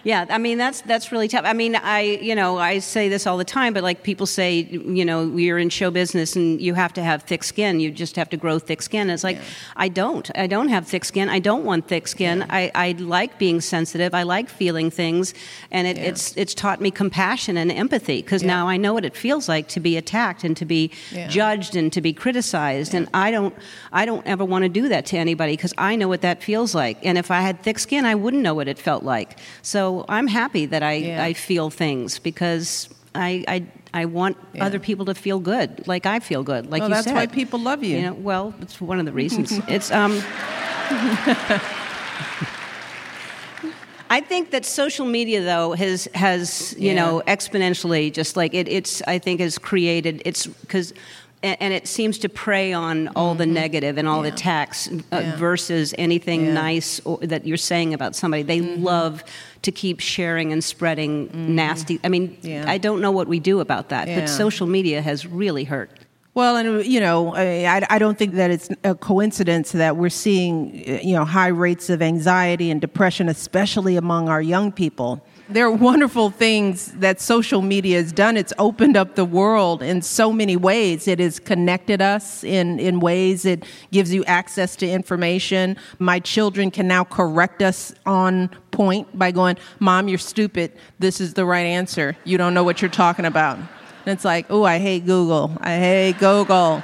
yeah 0.04 0.26
i 0.30 0.38
mean 0.38 0.58
that's 0.58 0.82
that's 0.82 1.12
really 1.12 1.28
tough. 1.28 1.46
I 1.46 1.54
mean 1.54 1.76
i 1.76 2.02
you 2.02 2.36
know 2.36 2.58
i 2.58 2.80
say 2.80 3.10
this 3.10 3.28
all 3.28 3.38
the 3.38 3.46
time 3.46 3.74
but 3.74 3.84
like 3.84 4.04
people 4.04 4.26
say 4.26 4.60
you 4.62 5.06
know 5.06 5.24
you're 5.38 5.58
in 5.60 5.70
show 5.70 5.92
business 5.92 6.36
and 6.36 6.62
you 6.62 6.74
have 6.74 6.94
to 6.94 7.04
have 7.04 7.24
thick 7.24 7.44
skin. 7.44 7.80
You 7.80 7.92
just 7.92 8.16
have 8.16 8.30
to 8.30 8.38
grow 8.38 8.60
thick 8.60 8.82
skin. 8.82 9.10
It's 9.10 9.24
like 9.24 9.40
i 9.76 9.88
don't. 9.88 10.30
I 10.36 10.48
don't 10.48 10.70
have 10.70 10.88
thick 10.88 11.06
skin. 11.06 11.30
I 11.30 11.40
don't 11.40 11.64
want 11.66 11.88
thick 11.88 12.08
skin. 12.08 12.46
I, 12.50 12.72
I 12.76 12.92
like 13.00 13.38
being 13.38 13.62
sensitive. 13.62 14.14
I 14.14 14.24
like 14.24 14.50
feeling 14.50 14.90
things. 14.92 15.34
And 15.72 15.88
it, 15.88 15.98
it's 15.98 16.36
it's 16.38 16.54
taught 16.54 16.80
me 16.82 16.92
compassion 16.92 17.58
and 17.58 17.72
empathy 17.72 18.22
because 18.22 18.44
now 18.44 18.68
i 18.68 18.78
know 18.78 18.94
what 18.94 19.06
it 19.06 19.16
feels 19.16 19.48
like 19.50 19.68
to 19.70 19.80
be 19.80 19.98
attacked 19.98 20.44
and 20.44 20.56
to 20.58 20.66
be 20.66 20.92
Yeah. 21.12 21.28
judged 21.28 21.76
and 21.76 21.92
to 21.94 22.02
be 22.02 22.14
criticized. 22.14 22.94
And 22.94 23.08
i 23.14 23.30
don't 23.32 23.54
i 23.92 24.06
don't 24.06 24.26
ever 24.26 24.46
want 24.46 24.64
to 24.64 24.70
do 24.70 24.88
that 24.90 25.06
to 25.08 25.18
anybody 25.18 25.54
because 25.54 25.74
i 25.78 25.96
know 25.96 26.08
what 26.08 26.22
that 26.22 26.42
feels 26.44 26.74
like. 26.76 26.98
And 27.06 27.18
if 27.18 27.30
i 27.32 27.42
had 27.42 27.62
thick 27.62 27.80
skin 27.80 28.06
i 28.06 28.16
wouldn't 28.16 28.44
know 28.44 28.54
what 28.54 28.68
it 28.68 28.80
felt 28.80 29.04
like. 29.04 29.38
So 29.62 29.91
i'm 30.10 30.28
happy 30.28 30.66
that 30.68 30.84
i, 30.84 30.94
Yeah. 30.94 31.30
I 31.30 31.34
feel 31.34 31.70
things 31.70 32.20
because 32.20 32.90
I, 33.14 33.44
I 33.56 33.58
I 33.94 34.06
want 34.06 34.36
Yeah. 34.54 34.66
other 34.68 34.80
people 34.80 35.06
to 35.06 35.14
feel 35.14 35.40
good, 35.40 35.70
like 35.86 36.06
I 36.16 36.20
feel 36.22 36.44
good, 36.44 36.64
like 36.72 36.80
Well, 36.80 36.90
you 36.90 36.96
that's 36.96 37.08
said. 37.08 37.16
why 37.20 37.28
people 37.28 37.60
love 37.60 37.84
you. 37.84 37.96
You 37.98 38.02
know, 38.08 38.14
well, 38.30 38.54
it's 38.62 38.80
one 38.80 39.00
of 39.02 39.06
the 39.06 39.12
reasons. 39.12 39.52
it's 39.76 39.92
um. 39.92 40.14
I 44.10 44.20
think 44.20 44.52
that 44.52 44.66
social 44.66 45.06
media, 45.06 45.42
though, 45.42 45.72
has 45.74 46.08
has 46.14 46.74
you 46.78 46.92
Yeah. 46.92 46.96
know 47.02 47.22
exponentially 47.28 48.12
just 48.14 48.36
like 48.36 48.54
it, 48.54 48.68
it's. 48.68 49.02
I 49.08 49.20
think 49.20 49.40
has 49.42 49.58
created 49.58 50.22
it's 50.26 50.48
because. 50.48 50.94
And 51.44 51.74
it 51.74 51.88
seems 51.88 52.20
to 52.20 52.30
prey 52.30 52.72
on 52.72 53.08
all 53.16 53.34
the 53.34 53.48
negative 53.48 53.98
and 53.98 54.08
all 54.08 54.22
the 54.22 54.28
attacks 54.30 54.88
uh, 54.88 54.92
Mm-hmm. 54.92 55.16
Yeah. 55.16 55.36
versus 55.38 55.96
anything 55.98 56.46
Yeah. 56.46 56.54
nice 56.54 57.02
or, 57.04 57.18
that 57.18 57.48
you're 57.48 57.58
saying 57.72 57.96
about 57.96 58.16
somebody. 58.16 58.44
They 58.44 58.62
love 58.62 59.24
to 59.62 59.72
keep 59.72 60.00
sharing 60.00 60.52
and 60.52 60.64
spreading 60.64 61.28
mm-hmm. 61.28 61.56
nasty. 61.56 62.00
I 62.04 62.10
mean. 62.10 62.38
Yeah. 62.42 62.66
I 62.68 62.78
don't 62.78 63.02
know 63.02 63.12
what 63.12 63.28
we 63.28 63.40
do 63.40 63.60
about 63.60 63.90
that, 63.90 64.08
Yeah. 64.08 64.22
but 64.22 64.28
social 64.28 64.68
media 64.68 65.02
has 65.02 65.26
really 65.26 65.64
hurt. 65.64 65.92
Well, 66.34 66.56
and 66.56 66.86
you 66.86 67.02
know, 67.02 67.36
I, 67.36 67.86
I 67.90 68.00
don't 68.00 68.18
think 68.18 68.36
that 68.36 68.52
it's 68.52 68.70
a 68.86 68.96
coincidence 68.96 69.74
that 69.74 69.98
we're 69.98 70.10
seeing, 70.10 70.84
uh, 70.88 71.00
you 71.04 71.14
know, 71.14 71.26
high 71.26 71.50
rates 71.50 71.90
of 71.90 72.02
anxiety 72.02 72.72
and 72.72 72.80
depression, 72.80 73.28
especially 73.28 73.98
among 73.98 74.30
our 74.30 74.42
young 74.42 74.72
people. 74.72 75.22
There 75.50 75.66
are 75.66 75.72
wonderful 75.72 76.30
things 76.30 76.94
that 76.94 77.20
social 77.20 77.62
media 77.62 77.98
has 77.98 78.14
done. 78.14 78.38
It's 78.38 78.54
opened 78.58 78.96
up 78.96 79.16
the 79.16 79.26
world 79.26 79.84
in 79.84 80.02
so 80.02 80.32
many 80.32 80.56
ways. 80.56 81.10
It 81.10 81.20
has 81.20 81.38
connected 81.38 82.02
us 82.02 82.46
in, 82.46 82.80
in 82.80 83.02
ways. 83.02 83.44
It 83.44 83.66
gives 83.92 84.14
you 84.14 84.24
access 84.24 84.78
to 84.78 84.90
information. 84.90 85.76
My 86.00 86.22
children 86.22 86.72
can 86.72 86.88
now 86.88 87.04
correct 87.04 87.62
us 87.62 87.94
on 88.06 88.48
point 88.72 89.20
by 89.20 89.32
going, 89.32 89.58
Mom, 89.80 90.08
you're 90.08 90.18
stupid. 90.18 90.72
This 91.00 91.20
is 91.20 91.34
the 91.34 91.44
right 91.44 91.66
answer. 91.66 92.16
You 92.24 92.38
don't 92.38 92.54
know 92.54 92.64
what 92.64 92.82
you're 92.82 92.90
talking 92.90 93.26
about. 93.26 93.60
And 94.06 94.14
it's 94.14 94.26
like, 94.26 94.48
oh, 94.50 94.64
I 94.64 94.80
hate 94.80 95.06
Google. 95.06 95.52
I 95.60 95.78
hate 95.78 96.18
Google. 96.20 96.82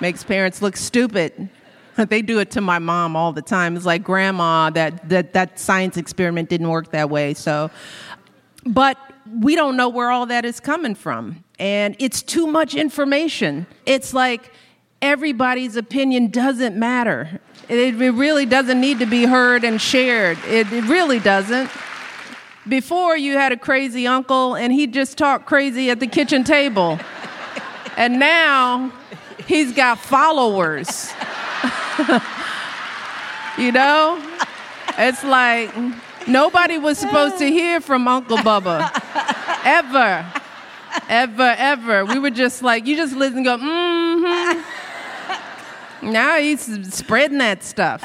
Makes 0.00 0.24
parents 0.24 0.62
look 0.62 0.76
stupid. 0.76 1.48
They 1.96 2.22
do 2.22 2.38
it 2.38 2.50
to 2.52 2.60
my 2.60 2.78
mom 2.78 3.16
all 3.16 3.32
the 3.32 3.42
time. 3.42 3.76
It's 3.76 3.84
like, 3.84 4.02
Grandma, 4.02 4.70
that, 4.70 5.08
that, 5.08 5.32
that 5.34 5.58
science 5.58 5.96
experiment 5.96 6.48
didn't 6.48 6.68
work 6.68 6.92
that 6.92 7.10
way. 7.10 7.34
So, 7.34 7.70
but 8.64 8.96
we 9.40 9.56
don't 9.56 9.76
know 9.76 9.88
where 9.88 10.10
all 10.10 10.26
that 10.26 10.44
is 10.44 10.60
coming 10.60 10.94
from. 10.94 11.44
And 11.58 11.96
it's 11.98 12.22
too 12.22 12.46
much 12.46 12.74
information. 12.74 13.66
It's 13.86 14.14
like 14.14 14.50
everybody's 15.00 15.76
opinion 15.76 16.28
doesn't 16.28 16.76
matter. 16.76 17.40
It, 17.68 18.00
it 18.00 18.12
really 18.12 18.46
doesn't 18.46 18.80
need 18.80 19.00
to 19.00 19.06
be 19.06 19.24
heard 19.24 19.64
and 19.64 19.80
shared. 19.80 20.38
It, 20.46 20.72
it 20.72 20.84
really 20.84 21.18
doesn't. 21.18 21.70
Before 22.68 23.16
you 23.16 23.32
had 23.34 23.52
a 23.52 23.56
crazy 23.56 24.06
uncle 24.06 24.54
and 24.54 24.72
he 24.72 24.86
just 24.86 25.18
talked 25.18 25.46
crazy 25.46 25.90
at 25.90 25.98
the 26.00 26.06
kitchen 26.06 26.44
table. 26.44 26.98
And 27.96 28.18
now 28.18 28.92
he's 29.46 29.72
got 29.72 29.98
followers. 29.98 31.12
you 33.58 33.72
know? 33.72 34.22
It's 34.98 35.24
like 35.24 35.70
nobody 36.28 36.78
was 36.78 36.98
supposed 36.98 37.38
to 37.38 37.46
hear 37.46 37.80
from 37.80 38.06
Uncle 38.06 38.38
Bubba. 38.38 38.90
Ever. 39.64 40.24
Ever, 41.08 41.54
ever. 41.58 42.04
We 42.04 42.18
were 42.18 42.30
just 42.30 42.62
like, 42.62 42.86
you 42.86 42.96
just 42.96 43.14
listen 43.14 43.42
go, 43.42 43.56
mm 43.56 44.20
hmm. 44.20 44.60
Now 46.02 46.36
he's 46.38 46.94
spreading 46.94 47.38
that 47.38 47.62
stuff. 47.62 48.02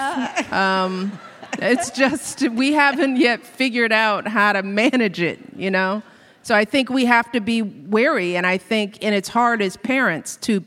Um, 0.54 1.12
it's 1.54 1.92
just, 1.92 2.50
we 2.50 2.74
haven't 2.74 3.18
yet 3.18 3.44
figured 3.46 3.92
out 3.92 4.28
how 4.28 4.54
to 4.54 4.64
manage 4.64 5.22
it, 5.22 5.40
you 5.56 5.72
know? 5.72 6.04
So 6.44 6.56
I 6.56 6.66
think 6.66 6.90
we 6.90 7.06
have 7.06 7.32
to 7.34 7.42
be 7.42 7.62
wary, 7.62 8.38
and 8.38 8.48
I 8.48 8.58
think, 8.58 9.04
and 9.04 9.14
it's 9.14 9.30
hard 9.30 9.62
as 9.62 9.76
parents 9.76 10.38
to, 10.38 10.64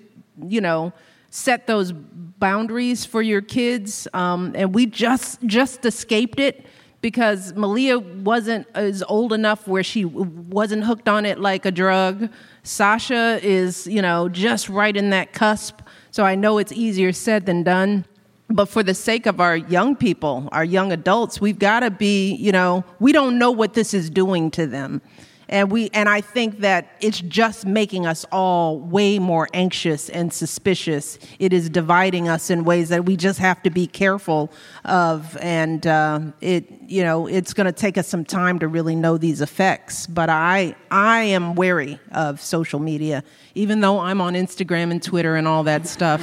you 0.47 0.61
know, 0.61 0.93
set 1.31 1.67
those 1.67 1.93
boundaries 1.93 3.05
for 3.05 3.23
your 3.23 3.41
kids. 3.41 4.07
Um, 4.13 4.53
and 4.55 4.75
we 4.75 4.87
just 4.87 5.41
just 5.43 5.87
escaped 5.87 6.41
it 6.41 6.67
because 7.01 7.55
Malia 7.55 7.99
wasn't 7.99 8.67
as 8.75 9.03
old 9.05 9.33
enough 9.33 9.67
where 9.67 9.83
she 9.83 10.05
wasn't 10.05 10.85
hooked 10.85 11.09
on 11.09 11.25
it 11.25 11.39
like 11.39 11.65
a 11.65 11.71
drug. 11.71 12.29
Sasha 12.63 13.39
is, 13.43 13.87
you 13.87 14.03
know, 14.03 14.29
just 14.29 14.69
right 14.69 14.95
in 14.95 15.11
that 15.11 15.33
cusp. 15.33 15.81
So 16.11 16.25
I 16.25 16.35
know 16.35 16.59
it's 16.59 16.73
easier 16.73 17.13
said 17.13 17.47
than 17.47 17.63
done. 17.63 18.05
But 18.51 18.69
for 18.69 18.83
the 18.83 18.95
sake 18.95 19.27
of 19.27 19.41
our 19.41 19.57
young 19.57 19.95
people, 19.95 20.49
our 20.51 20.65
young 20.65 20.91
adults, 20.91 21.41
we've 21.41 21.59
got 21.59 21.81
to 21.81 21.91
be, 21.91 22.35
you 22.35 22.51
know, 22.51 22.85
we 22.99 23.13
don't 23.13 23.39
know 23.39 23.53
what 23.53 23.75
this 23.75 23.95
is 23.95 24.11
doing 24.11 24.51
to 24.53 24.67
them. 24.67 25.03
And 25.49 25.71
we 25.73 25.91
and 25.93 26.09
I 26.09 26.21
think 26.21 26.61
that 26.61 26.93
it's 27.01 27.21
just 27.21 27.67
making 27.67 28.07
us 28.07 28.25
all 28.31 28.79
way 28.79 29.19
more 29.19 29.49
anxious 29.53 30.09
and 30.09 30.33
suspicious. 30.33 31.19
It 31.41 31.53
is 31.53 31.69
dividing 31.69 32.29
us 32.29 32.51
in 32.51 32.63
ways 32.63 32.89
that 32.91 33.05
we 33.05 33.17
just 33.17 33.41
have 33.41 33.61
to 33.65 33.71
be 33.71 33.89
careful 33.89 34.53
of, 34.85 35.37
and 35.39 35.85
uh, 35.89 36.21
it 36.41 36.67
you 36.87 37.03
know 37.03 37.27
it's 37.27 37.53
going 37.53 37.67
to 37.67 37.73
take 37.73 37.99
us 37.99 38.07
some 38.07 38.25
time 38.25 38.61
to 38.61 38.69
really 38.69 38.95
know 38.95 39.19
these 39.19 39.41
effects. 39.41 40.07
But 40.07 40.31
I 40.31 40.77
I 40.93 41.23
am 41.23 41.57
wary 41.57 41.99
of 42.13 42.41
social 42.41 42.79
media, 42.79 43.25
even 43.57 43.81
though 43.81 43.99
I'm 43.99 44.21
on 44.21 44.35
Instagram 44.35 44.93
and 44.93 45.03
Twitter 45.03 45.35
and 45.35 45.49
all 45.49 45.65
that 45.65 45.89
stuff. 45.89 46.23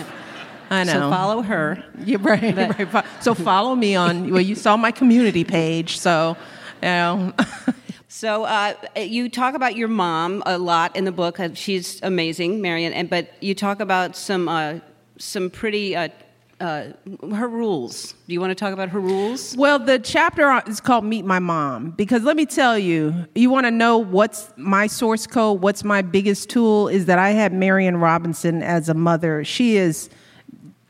I 0.69 0.84
know. 0.84 0.93
So 0.93 1.10
follow 1.10 1.41
her. 1.41 1.84
Yeah, 2.06 2.17
right, 2.21 2.56
But- 2.56 2.93
right. 2.93 3.06
So 3.21 3.34
follow 3.34 3.75
me 3.75 3.95
on. 3.95 4.32
Well, 4.32 4.41
you 4.41 4.56
saw 4.56 4.77
my 4.77 4.91
community 4.91 5.43
page, 5.43 5.97
so 5.97 6.38
you 6.82 6.88
know. 6.89 7.34
So 8.10 8.45
uh, 8.45 8.73
you 8.95 9.30
talk 9.30 9.53
about 9.53 9.75
your 9.75 9.89
mom 9.89 10.41
a 10.45 10.58
lot 10.58 10.95
in 10.95 11.03
the 11.06 11.12
book. 11.12 11.39
Uh, 11.39 11.49
She's 11.53 12.01
amazing, 12.01 12.62
Marian. 12.62 12.93
And 12.93 13.10
but 13.10 13.32
you 13.41 13.53
talk 13.53 13.80
about 13.80 14.15
some 14.15 14.47
uh, 14.47 14.80
some 15.19 15.49
pretty 15.51 15.95
uh, 15.95 16.08
uh, 16.60 16.86
her 17.36 17.47
rules. 17.47 18.13
Do 18.27 18.34
you 18.34 18.39
want 18.41 18.51
to 18.51 18.56
talk 18.56 18.73
about 18.73 18.89
her 18.89 18.99
rules? 18.99 19.56
Well, 19.58 19.77
the 19.77 19.99
chapter 19.99 20.62
is 20.67 20.80
called 20.80 21.03
Meet 21.06 21.25
My 21.25 21.39
Mom 21.39 21.91
because 21.91 22.23
let 22.23 22.36
me 22.38 22.45
tell 22.47 22.80
you, 22.80 23.27
you 23.36 23.49
want 23.51 23.65
to 23.67 23.71
know 23.71 23.97
what's 23.99 24.51
my 24.56 24.88
source 24.88 25.27
code, 25.27 25.62
what's 25.62 25.84
my 25.84 26.01
biggest 26.01 26.49
tool 26.49 26.88
is 26.88 27.06
that 27.06 27.19
I 27.19 27.32
had 27.32 27.53
Marian 27.53 27.97
Robinson 27.97 28.63
as 28.63 28.89
a 28.89 28.93
mother. 28.95 29.43
She 29.43 29.75
is 29.77 30.10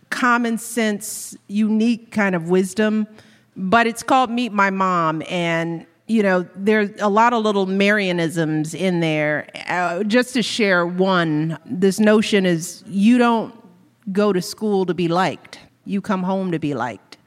common 0.10 0.58
sense, 0.58 1.36
unique 1.48 2.12
kind 2.12 2.36
of 2.36 2.50
wisdom, 2.50 3.08
but 3.56 3.88
it's 3.88 4.04
called 4.04 4.30
Meet 4.30 4.52
My 4.52 4.70
Mom. 4.70 5.24
And, 5.30 5.86
you 6.08 6.24
know, 6.24 6.48
there's 6.56 6.90
a 7.00 7.10
lot 7.10 7.34
of 7.34 7.44
little 7.44 7.66
Marianisms 7.66 8.74
in 8.74 9.00
there. 9.00 9.50
Uh, 9.68 10.04
just 10.04 10.34
to 10.34 10.44
share 10.44 10.86
one, 10.86 11.58
this 11.66 12.00
notion 12.00 12.46
is 12.46 12.84
you 12.88 13.18
don't 13.18 13.54
go 14.12 14.32
to 14.32 14.42
school 14.42 14.86
to 14.86 14.94
be 14.94 15.08
liked, 15.08 15.60
you 15.86 16.02
come 16.02 16.24
home 16.24 16.52
to 16.52 16.60
be 16.60 16.74
liked. 16.74 17.18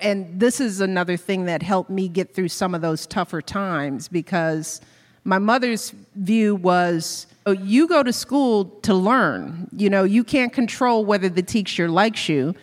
And 0.00 0.38
this 0.38 0.60
is 0.60 0.80
another 0.80 1.16
thing 1.16 1.44
that 1.44 1.62
helped 1.62 1.90
me 1.90 2.08
get 2.08 2.34
through 2.34 2.48
some 2.48 2.74
of 2.74 2.80
those 2.80 3.06
tougher 3.06 3.40
times 3.40 4.08
because 4.08 4.80
my 5.22 5.38
mother's 5.38 5.94
view 6.16 6.56
was 6.56 7.26
Oh, 7.46 7.52
you 7.52 7.86
go 7.86 8.02
to 8.02 8.12
school 8.12 8.66
to 8.82 8.94
learn. 8.94 9.68
You 9.72 9.90
know, 9.90 10.04
you 10.04 10.24
can't 10.24 10.52
control 10.52 11.04
whether 11.04 11.28
the 11.28 11.42
teacher 11.42 11.90
likes 11.90 12.26
you. 12.26 12.54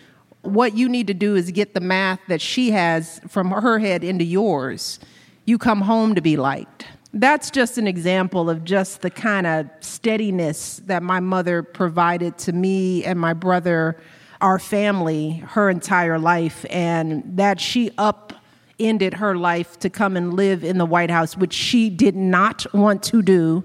What 0.42 0.76
you 0.76 0.90
need 0.90 1.06
to 1.08 1.14
do 1.14 1.36
is 1.36 1.52
get 1.52 1.76
the 1.76 1.80
math 1.80 2.20
that 2.30 2.42
she 2.42 2.72
has 2.72 3.22
from 3.28 3.52
her 3.52 3.78
head 3.78 4.04
into 4.04 4.24
yours. 4.24 5.00
You 5.46 5.60
come 5.60 5.82
home 5.82 6.16
to 6.16 6.22
be 6.22 6.36
liked. 6.36 6.88
That's 7.14 7.52
just 7.52 7.78
an 7.78 7.86
example 7.88 8.50
of 8.50 8.64
just 8.64 9.02
the 9.02 9.12
kind 9.12 9.46
of 9.46 9.68
steadiness 9.82 10.82
that 10.86 11.04
my 11.04 11.20
mother 11.20 11.62
provided 11.62 12.40
to 12.40 12.54
me 12.54 13.04
and 13.04 13.20
my 13.20 13.34
brother, 13.34 13.98
our 14.40 14.58
family, 14.58 15.44
her 15.50 15.70
entire 15.70 16.18
life, 16.18 16.66
and 16.72 17.22
that 17.38 17.60
she 17.60 17.92
upended 18.00 19.16
her 19.16 19.36
life 19.36 19.78
to 19.80 19.92
come 19.92 20.18
and 20.18 20.34
live 20.34 20.64
in 20.64 20.80
the 20.80 20.86
White 20.86 21.12
House, 21.12 21.38
which 21.38 21.54
she 21.54 21.92
did 21.92 22.16
not 22.16 22.66
want 22.74 23.04
to 23.04 23.22
do. 23.22 23.64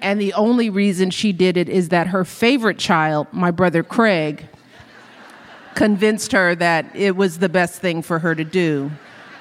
And 0.00 0.20
the 0.20 0.32
only 0.34 0.70
reason 0.70 1.10
she 1.10 1.32
did 1.32 1.56
it 1.56 1.68
is 1.68 1.88
that 1.88 2.08
her 2.08 2.24
favorite 2.24 2.78
child, 2.78 3.26
my 3.32 3.50
brother 3.50 3.82
Craig, 3.82 4.46
convinced 5.74 6.32
her 6.32 6.54
that 6.54 6.86
it 6.94 7.16
was 7.16 7.38
the 7.38 7.48
best 7.48 7.80
thing 7.80 8.02
for 8.02 8.18
her 8.18 8.34
to 8.34 8.44
do. 8.44 8.90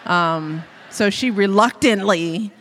Um, 0.05 0.63
so 0.89 1.09
she 1.09 1.31
reluctantly 1.31 2.51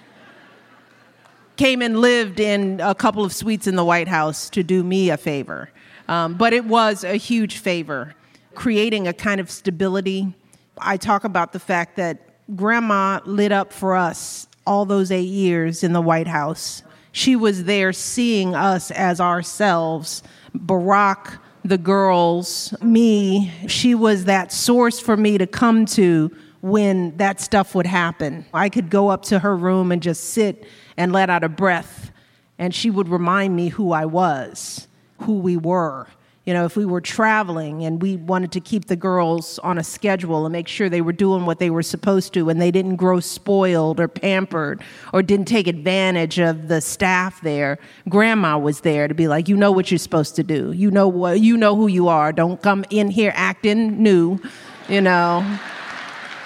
came 1.57 1.83
and 1.83 2.01
lived 2.01 2.41
in 2.41 2.81
a 2.81 2.95
couple 2.95 3.25
of 3.25 3.33
suites 3.33 3.67
in 3.67 3.77
the 3.77 3.85
White 3.85 4.09
House 4.09 4.49
to 4.51 4.63
do 4.63 4.83
me 4.83 5.11
a 5.11 5.17
favor. 5.17 5.71
Um, 6.09 6.35
but 6.35 6.53
it 6.53 6.65
was 6.65 7.05
a 7.05 7.17
huge 7.17 7.59
favor, 7.59 8.15
creating 8.55 9.09
a 9.09 9.13
kind 9.13 9.41
of 9.41 9.51
stability. 9.51 10.33
I 10.79 10.97
talk 10.97 11.25
about 11.25 11.53
the 11.53 11.59
fact 11.59 11.97
that 11.97 12.19
grandma 12.57 13.21
lit 13.25 13.53
up 13.53 13.73
for 13.73 13.97
us 13.97 14.47
all 14.67 14.85
those 14.85 15.11
eight 15.11 15.29
years 15.29 15.83
in 15.83 15.93
the 15.93 16.01
White 16.01 16.27
House. 16.29 16.83
She 17.15 17.37
was 17.37 17.63
there 17.63 17.93
seeing 17.93 18.57
us 18.57 18.91
as 18.91 19.21
ourselves. 19.21 20.25
Barack, 20.53 21.39
the 21.65 21.79
girls, 21.79 22.75
me, 22.83 23.53
she 23.69 23.95
was 23.95 24.25
that 24.25 24.51
source 24.51 24.99
for 24.99 25.17
me 25.17 25.39
to 25.39 25.47
come 25.47 25.87
to 25.87 26.37
when 26.61 27.17
that 27.19 27.41
stuff 27.41 27.73
would 27.77 27.87
happen. 27.87 28.45
I 28.53 28.69
could 28.69 28.91
go 28.91 29.11
up 29.11 29.23
to 29.27 29.39
her 29.39 29.57
room 29.57 29.93
and 29.93 30.03
just 30.03 30.31
sit 30.31 30.67
and 30.97 31.13
let 31.13 31.31
out 31.31 31.45
a 31.45 31.49
breath, 31.49 32.11
and 32.59 32.75
she 32.75 32.91
would 32.91 33.09
remind 33.09 33.55
me 33.55 33.69
who 33.69 33.93
I 33.93 34.07
was, 34.07 34.89
who 35.21 35.39
we 35.39 35.57
were. 35.57 36.09
You 36.45 36.53
know, 36.53 36.67
if 36.67 36.77
we 36.77 36.85
were 36.85 37.01
traveling 37.01 37.85
and 37.85 38.03
we 38.03 38.17
wanted 38.17 38.53
to 38.53 38.61
keep 38.61 38.85
the 38.85 38.97
girls 38.97 39.59
on 39.61 39.79
a 39.79 39.85
schedule 39.85 40.45
and 40.45 40.53
make 40.53 40.69
sure 40.69 40.91
they 40.91 41.01
were 41.01 41.15
doing 41.15 41.47
what 41.47 41.59
they 41.59 41.71
were 41.71 41.83
supposed 41.83 42.35
to 42.35 42.51
and 42.51 42.61
they 42.61 42.71
didn't 42.71 42.97
grow 42.97 43.19
spoiled 43.19 43.99
or 43.99 44.09
pampered 44.09 44.83
or 45.15 45.23
didn't 45.23 45.47
take 45.47 45.67
advantage 45.67 46.39
of 46.39 46.69
the 46.69 46.83
staff 46.83 47.41
there, 47.41 47.79
grandma 48.11 48.59
was 48.59 48.81
there 48.81 49.09
to 49.09 49.15
be 49.15 49.27
like, 49.27 49.49
you 49.49 49.57
know 49.57 49.73
what 49.73 49.91
you're 49.91 49.97
supposed 49.97 50.37
to 50.37 50.43
do. 50.43 50.71
You 50.73 50.91
know 50.91 51.09
what 51.09 51.41
you 51.41 51.57
know 51.57 51.77
who 51.77 51.87
you 51.87 52.09
are. 52.09 52.31
Don't 52.31 52.61
come 52.61 52.85
in 52.91 53.09
here 53.09 53.33
acting 53.35 54.03
new, 54.03 54.39
you 54.87 55.01
know. 55.01 55.59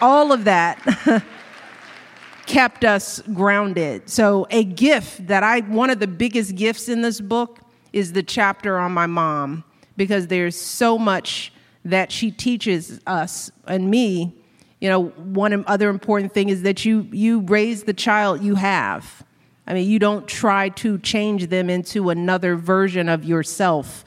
All 0.00 0.30
of 0.30 0.44
that 0.44 0.78
kept 2.46 2.84
us 2.84 3.20
grounded. 3.34 4.08
So 4.08 4.46
a 4.52 4.62
gift 4.62 5.26
that 5.26 5.42
I 5.42 5.58
one 5.62 5.90
of 5.90 5.98
the 5.98 6.06
biggest 6.06 6.54
gifts 6.54 6.88
in 6.88 7.02
this 7.02 7.20
book 7.20 7.58
is 7.92 8.12
the 8.12 8.22
chapter 8.22 8.78
on 8.78 8.92
my 8.92 9.06
mom 9.06 9.64
because 9.98 10.28
there's 10.28 10.56
so 10.56 10.96
much 10.96 11.52
that 11.84 12.10
she 12.10 12.30
teaches 12.30 13.00
us 13.06 13.50
and 13.66 13.90
me. 13.90 14.34
You 14.80 14.88
know, 14.88 15.06
one 15.08 15.64
other 15.66 15.90
important 15.90 16.32
thing 16.32 16.48
is 16.48 16.62
that 16.62 16.84
you 16.84 17.06
you 17.10 17.40
raise 17.40 17.82
the 17.82 17.92
child 17.92 18.42
you 18.42 18.54
have. 18.54 19.24
I 19.66 19.74
mean, 19.74 19.90
you 19.90 19.98
don't 19.98 20.26
try 20.26 20.70
to 20.70 20.98
change 20.98 21.48
them 21.48 21.68
into 21.68 22.08
another 22.08 22.56
version 22.56 23.08
of 23.08 23.24
yourself. 23.24 24.04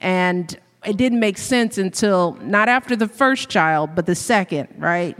And 0.00 0.58
it 0.86 0.96
didn't 0.96 1.20
make 1.20 1.36
sense 1.36 1.76
until 1.76 2.38
not 2.40 2.68
after 2.68 2.96
the 2.96 3.08
first 3.08 3.48
child, 3.48 3.94
but 3.94 4.06
the 4.06 4.14
second, 4.14 4.68
right? 4.78 5.18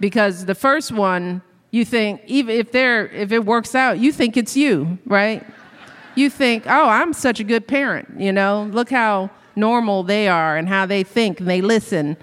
Because 0.00 0.46
the 0.46 0.54
first 0.54 0.90
one, 0.90 1.42
you 1.70 1.84
think 1.84 2.22
even 2.26 2.56
if 2.56 2.72
they're 2.72 3.06
if 3.08 3.32
it 3.32 3.44
works 3.44 3.74
out, 3.74 3.98
you 3.98 4.12
think 4.12 4.36
it's 4.36 4.56
you, 4.56 4.98
right? 5.04 5.46
You 6.14 6.30
think, 6.30 6.64
"Oh, 6.66 6.88
I'm 6.88 7.12
such 7.12 7.38
a 7.38 7.44
good 7.44 7.66
parent," 7.66 8.08
you 8.18 8.32
know? 8.32 8.68
Look 8.72 8.90
how 8.90 9.30
normal 9.56 10.02
they 10.02 10.28
are 10.28 10.56
and 10.56 10.68
how 10.68 10.86
they 10.86 11.02
think 11.02 11.40
and 11.40 11.48
they 11.48 11.60
listen. 11.60 12.16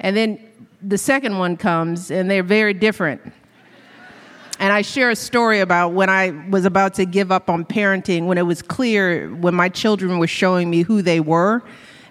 And 0.00 0.16
then 0.16 0.38
the 0.82 0.98
second 0.98 1.38
one 1.38 1.56
comes 1.56 2.10
and 2.10 2.30
they're 2.30 2.42
very 2.42 2.74
different. 2.74 3.20
And 4.58 4.72
I 4.72 4.82
share 4.82 5.10
a 5.10 5.16
story 5.16 5.60
about 5.60 5.90
when 5.90 6.08
I 6.08 6.30
was 6.48 6.64
about 6.64 6.94
to 6.94 7.04
give 7.04 7.32
up 7.32 7.50
on 7.50 7.64
parenting, 7.64 8.26
when 8.26 8.38
it 8.38 8.46
was 8.46 8.62
clear, 8.62 9.28
when 9.34 9.54
my 9.54 9.68
children 9.68 10.18
were 10.18 10.28
showing 10.28 10.70
me 10.70 10.82
who 10.82 11.02
they 11.02 11.20
were. 11.20 11.62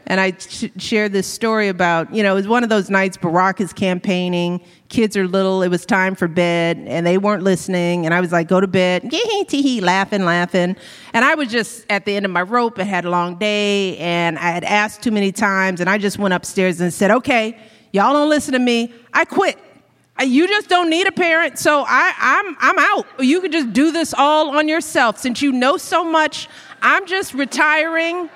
And 0.08 0.20
I 0.20 0.32
sh- 0.38 0.66
shared 0.78 1.14
this 1.14 1.28
story 1.28 1.70
about, 1.70 2.14
you 2.14 2.24
know, 2.24 2.34
it 2.34 2.36
was 2.36 2.48
one 2.48 2.64
of 2.64 2.70
those 2.70 2.90
nights 2.90 3.16
Barack 3.18 3.62
is 3.62 3.72
campaigning, 3.72 4.62
kids 4.90 5.16
are 5.16 5.28
little, 5.28 5.64
it 5.64 5.70
was 5.70 5.86
time 5.86 6.16
for 6.16 6.28
bed, 6.28 6.84
and 6.88 7.06
they 7.06 7.18
weren't 7.18 7.44
listening. 7.44 8.06
And 8.06 8.14
I 8.14 8.20
was 8.20 8.32
like, 8.32 8.48
go 8.48 8.60
to 8.60 8.68
bed, 8.68 9.10
tee 9.48 9.82
laughing, 9.82 10.26
laughing. 10.26 10.76
And 11.14 11.26
I 11.26 11.36
was 11.36 11.50
just 11.50 11.86
at 11.90 12.06
the 12.06 12.16
end 12.16 12.26
of 12.26 12.32
my 12.32 12.42
rope, 12.42 12.78
I 12.80 12.84
had 12.84 13.06
a 13.06 13.10
long 13.10 13.36
day, 13.36 13.98
and 13.98 14.38
I 14.38 14.52
had 14.52 14.64
asked 14.64 15.02
too 15.02 15.12
many 15.12 15.32
times, 15.32 15.80
and 15.80 15.90
I 15.90 15.98
just 15.98 16.18
went 16.18 16.34
upstairs 16.34 16.82
and 16.82 16.94
said, 16.94 17.12
okay, 17.12 17.58
y'all 17.92 18.14
don't 18.14 18.30
listen 18.30 18.54
to 18.54 18.60
me, 18.60 18.94
I 19.14 19.26
quit. 19.26 19.58
You 20.24 20.48
just 20.48 20.70
don't 20.70 20.90
need 20.92 21.08
a 21.08 21.12
parent, 21.12 21.58
so 21.58 21.84
I, 21.88 22.14
I'm 22.18 22.56
I'm 22.60 22.78
out. 22.78 23.08
You 23.20 23.42
can 23.42 23.52
just 23.52 23.74
do 23.74 23.92
this 23.92 24.14
all 24.14 24.56
on 24.56 24.68
yourself. 24.68 25.18
Since 25.18 25.42
you 25.42 25.52
know 25.52 25.76
so 25.76 26.04
much, 26.04 26.48
I'm 26.84 27.08
just 27.08 27.34
retiring. 27.34 28.30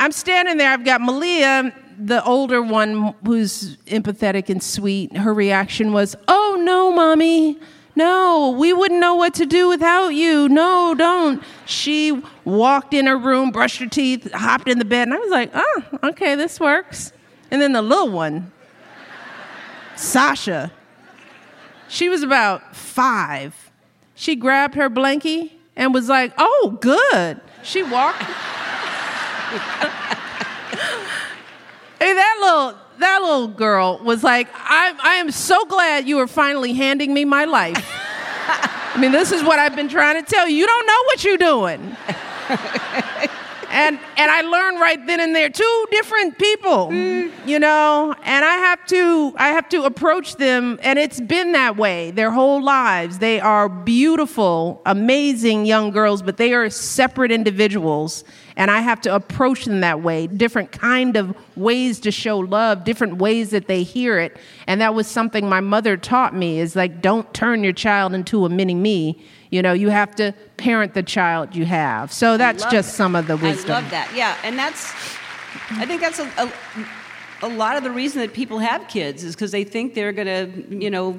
I'm 0.00 0.12
standing 0.12 0.56
there. 0.56 0.72
I've 0.72 0.84
got 0.84 1.02
Malia, 1.02 1.74
the 1.98 2.24
older 2.24 2.62
one, 2.62 3.14
who's 3.24 3.76
empathetic 3.86 4.48
and 4.48 4.62
sweet. 4.62 5.14
Her 5.14 5.34
reaction 5.34 5.92
was, 5.92 6.16
"Oh 6.26 6.58
no, 6.60 6.90
mommy." 6.90 7.60
No, 7.96 8.56
we 8.58 8.72
wouldn't 8.72 9.00
know 9.00 9.14
what 9.16 9.34
to 9.34 9.44
do 9.44 9.68
without 9.68 10.08
you. 10.10 10.48
No, 10.48 10.94
don't. 10.96 11.42
She 11.66 12.22
walked 12.46 12.94
in 12.94 13.06
her 13.06 13.18
room, 13.18 13.50
brushed 13.50 13.78
her 13.80 13.88
teeth, 13.88 14.32
hopped 14.32 14.68
in 14.68 14.78
the 14.78 14.84
bed, 14.86 15.08
and 15.08 15.14
I 15.14 15.18
was 15.18 15.30
like, 15.30 15.50
oh, 15.52 15.82
okay, 16.04 16.34
this 16.34 16.58
works. 16.58 17.12
And 17.50 17.60
then 17.60 17.72
the 17.72 17.82
little 17.82 18.10
one, 18.10 18.52
Sasha. 19.96 20.72
She 21.88 22.08
was 22.08 22.22
about 22.22 22.74
five. 22.74 23.70
She 24.14 24.36
grabbed 24.36 24.76
her 24.76 24.88
blankie 24.88 25.50
and 25.76 25.92
was 25.92 26.08
like, 26.08 26.32
oh, 26.38 26.78
good. 26.80 27.40
She 27.62 27.82
walked. 27.82 28.22
Hey, 29.50 29.58
that 31.98 32.36
little 32.40 32.78
that 32.98 33.20
little 33.22 33.48
girl 33.48 33.98
was 34.04 34.22
like, 34.22 34.48
I, 34.54 34.94
I 35.02 35.14
am 35.16 35.30
so 35.30 35.64
glad 35.64 36.06
you 36.06 36.18
are 36.18 36.26
finally 36.26 36.74
handing 36.74 37.14
me 37.14 37.24
my 37.24 37.46
life. 37.46 37.82
I 38.94 39.00
mean, 39.00 39.12
this 39.12 39.32
is 39.32 39.42
what 39.42 39.58
I've 39.58 39.74
been 39.74 39.88
trying 39.88 40.22
to 40.22 40.30
tell 40.30 40.46
you. 40.48 40.56
You 40.56 40.66
don't 40.66 40.86
know 40.86 41.02
what 41.06 41.24
you're 41.24 41.38
doing. 41.38 41.96
and 43.70 43.98
and 44.16 44.30
I 44.30 44.42
learned 44.42 44.80
right 44.80 45.04
then 45.06 45.20
and 45.20 45.34
there 45.34 45.48
two 45.48 45.86
different 45.90 46.38
people, 46.38 46.88
mm. 46.88 47.30
you 47.46 47.58
know, 47.58 48.14
and 48.22 48.44
I 48.44 48.56
have 48.56 48.84
to 48.86 49.32
I 49.36 49.48
have 49.48 49.68
to 49.70 49.84
approach 49.84 50.36
them 50.36 50.78
and 50.82 50.98
it's 50.98 51.20
been 51.20 51.52
that 51.52 51.76
way 51.76 52.10
their 52.10 52.30
whole 52.30 52.62
lives. 52.62 53.18
They 53.18 53.40
are 53.40 53.68
beautiful, 53.68 54.82
amazing 54.86 55.66
young 55.66 55.90
girls, 55.90 56.22
but 56.22 56.36
they 56.36 56.52
are 56.52 56.68
separate 56.68 57.32
individuals 57.32 58.24
and 58.56 58.70
I 58.70 58.80
have 58.80 59.00
to 59.02 59.14
approach 59.14 59.64
them 59.64 59.80
that 59.80 60.02
way, 60.02 60.26
different 60.26 60.72
kind 60.72 61.16
of 61.16 61.36
ways 61.56 62.00
to 62.00 62.10
show 62.10 62.38
love, 62.38 62.84
different 62.84 63.16
ways 63.16 63.50
that 63.50 63.66
they 63.66 63.82
hear 63.82 64.18
it. 64.18 64.36
And 64.66 64.80
that 64.80 64.94
was 64.94 65.06
something 65.06 65.48
my 65.48 65.60
mother 65.60 65.96
taught 65.96 66.34
me 66.34 66.60
is 66.60 66.76
like 66.76 67.00
don't 67.00 67.32
turn 67.34 67.64
your 67.64 67.72
child 67.72 68.14
into 68.14 68.44
a 68.44 68.48
mini 68.48 68.74
me 68.74 69.22
you 69.50 69.62
know, 69.62 69.72
you 69.72 69.88
have 69.88 70.14
to 70.16 70.32
parent 70.56 70.94
the 70.94 71.02
child 71.02 71.56
you 71.56 71.64
have. 71.64 72.12
So 72.12 72.36
that's 72.36 72.64
just 72.66 72.94
some 72.94 73.16
of 73.16 73.26
the 73.26 73.36
wisdom. 73.36 73.72
I 73.72 73.80
love 73.80 73.90
that. 73.90 74.12
Yeah, 74.14 74.36
and 74.44 74.56
that's, 74.56 74.92
I 75.70 75.86
think 75.86 76.00
that's 76.00 76.20
a, 76.20 76.30
a 76.38 76.52
a 77.42 77.48
lot 77.48 77.76
of 77.76 77.82
the 77.82 77.90
reason 77.90 78.20
that 78.20 78.34
people 78.34 78.58
have 78.58 78.86
kids 78.88 79.24
is 79.24 79.34
because 79.34 79.50
they 79.50 79.64
think 79.64 79.94
they're 79.94 80.12
going 80.12 80.26
to, 80.26 80.76
you 80.76 80.90
know, 80.90 81.18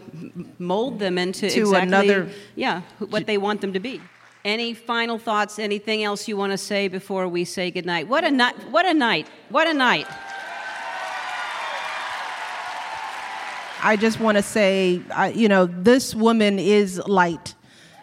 mold 0.60 1.00
them 1.00 1.18
into 1.18 1.50
to 1.50 1.62
exactly, 1.62 1.88
another, 1.88 2.30
yeah, 2.56 2.82
what 3.00 3.26
they 3.26 3.40
want 3.40 3.62
them 3.62 3.74
to 3.74 3.80
be. 3.80 4.00
Any 4.44 4.74
final 4.74 5.20
thoughts? 5.20 5.60
Anything 5.60 6.04
else 6.04 6.28
you 6.28 6.36
want 6.36 6.52
to 6.52 6.58
say 6.58 6.88
before 6.88 7.28
we 7.28 7.46
say 7.46 7.70
goodnight? 7.70 8.08
What 8.08 8.24
a 8.24 8.32
night! 8.32 8.56
What 8.72 8.86
a 8.88 8.94
night! 8.94 9.28
What 9.50 9.68
a 9.68 9.74
night! 9.74 10.08
I 13.84 13.98
just 14.00 14.20
want 14.20 14.38
to 14.38 14.44
say, 14.44 15.02
you 15.34 15.48
know, 15.48 15.66
this 15.66 16.14
woman 16.14 16.60
is 16.60 17.00
light. 17.08 17.56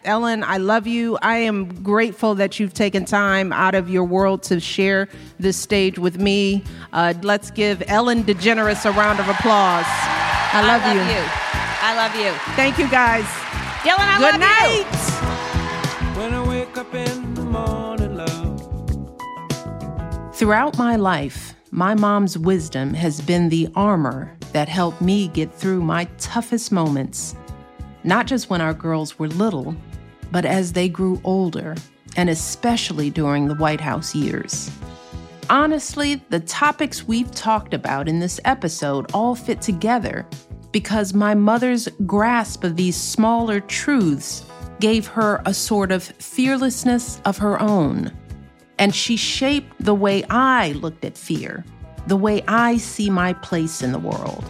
Ellen, 0.04 0.42
I 0.42 0.56
love 0.58 0.86
you. 0.86 1.18
I 1.22 1.36
am 1.38 1.82
grateful 1.82 2.34
that 2.36 2.58
you've 2.58 2.72
taken 2.74 3.04
time 3.04 3.52
out 3.52 3.74
of 3.74 3.90
your 3.90 4.04
world 4.04 4.42
to 4.44 4.58
share 4.60 5.08
this 5.38 5.56
stage 5.56 5.98
with 5.98 6.18
me. 6.18 6.64
Uh, 6.92 7.14
let's 7.22 7.50
give 7.50 7.82
Ellen 7.88 8.24
DeGeneres 8.24 8.86
a 8.86 8.92
round 8.92 9.20
of 9.20 9.28
applause. 9.28 9.84
I 9.86 10.62
love, 10.66 10.82
I 10.82 10.94
love 10.94 10.96
you. 10.96 11.14
you. 11.14 11.24
I 11.80 11.94
love 11.96 12.14
you. 12.16 12.54
Thank 12.54 12.78
you, 12.78 12.88
guys. 12.88 13.24
Dylan, 13.82 13.98
I 13.98 14.18
Good 14.18 14.40
love 14.40 14.40
night. 14.40 14.78
you. 14.78 15.14
woke 15.14 15.17
up 16.78 16.94
in 16.94 17.34
the 17.34 17.42
morning, 17.42 18.14
love. 18.14 18.62
Throughout 20.36 20.78
my 20.78 20.94
life, 20.94 21.54
my 21.72 21.96
mom's 21.96 22.38
wisdom 22.38 22.94
has 22.94 23.20
been 23.20 23.48
the 23.48 23.68
armor 23.74 24.36
that 24.52 24.68
helped 24.68 25.00
me 25.00 25.26
get 25.26 25.52
through 25.52 25.82
my 25.82 26.04
toughest 26.18 26.70
moments, 26.70 27.34
not 28.04 28.28
just 28.28 28.48
when 28.48 28.60
our 28.60 28.74
girls 28.74 29.18
were 29.18 29.26
little, 29.26 29.74
but 30.30 30.44
as 30.44 30.72
they 30.72 30.88
grew 30.88 31.20
older, 31.24 31.74
and 32.16 32.30
especially 32.30 33.10
during 33.10 33.48
the 33.48 33.56
White 33.56 33.80
House 33.80 34.14
years. 34.14 34.70
Honestly, 35.50 36.22
the 36.28 36.38
topics 36.40 37.08
we've 37.08 37.32
talked 37.32 37.74
about 37.74 38.08
in 38.08 38.20
this 38.20 38.38
episode 38.44 39.10
all 39.12 39.34
fit 39.34 39.60
together 39.60 40.24
because 40.70 41.12
my 41.12 41.34
mother's 41.34 41.88
grasp 42.06 42.62
of 42.62 42.76
these 42.76 42.94
smaller 42.94 43.58
truths 43.58 44.44
gave 44.80 45.06
her 45.06 45.42
a 45.44 45.54
sort 45.54 45.92
of 45.92 46.02
fearlessness 46.02 47.20
of 47.24 47.38
her 47.38 47.60
own. 47.60 48.12
And 48.78 48.94
she 48.94 49.16
shaped 49.16 49.72
the 49.80 49.94
way 49.94 50.24
I 50.30 50.72
looked 50.72 51.04
at 51.04 51.18
fear, 51.18 51.64
the 52.06 52.16
way 52.16 52.42
I 52.46 52.76
see 52.76 53.10
my 53.10 53.32
place 53.32 53.82
in 53.82 53.92
the 53.92 53.98
world, 53.98 54.44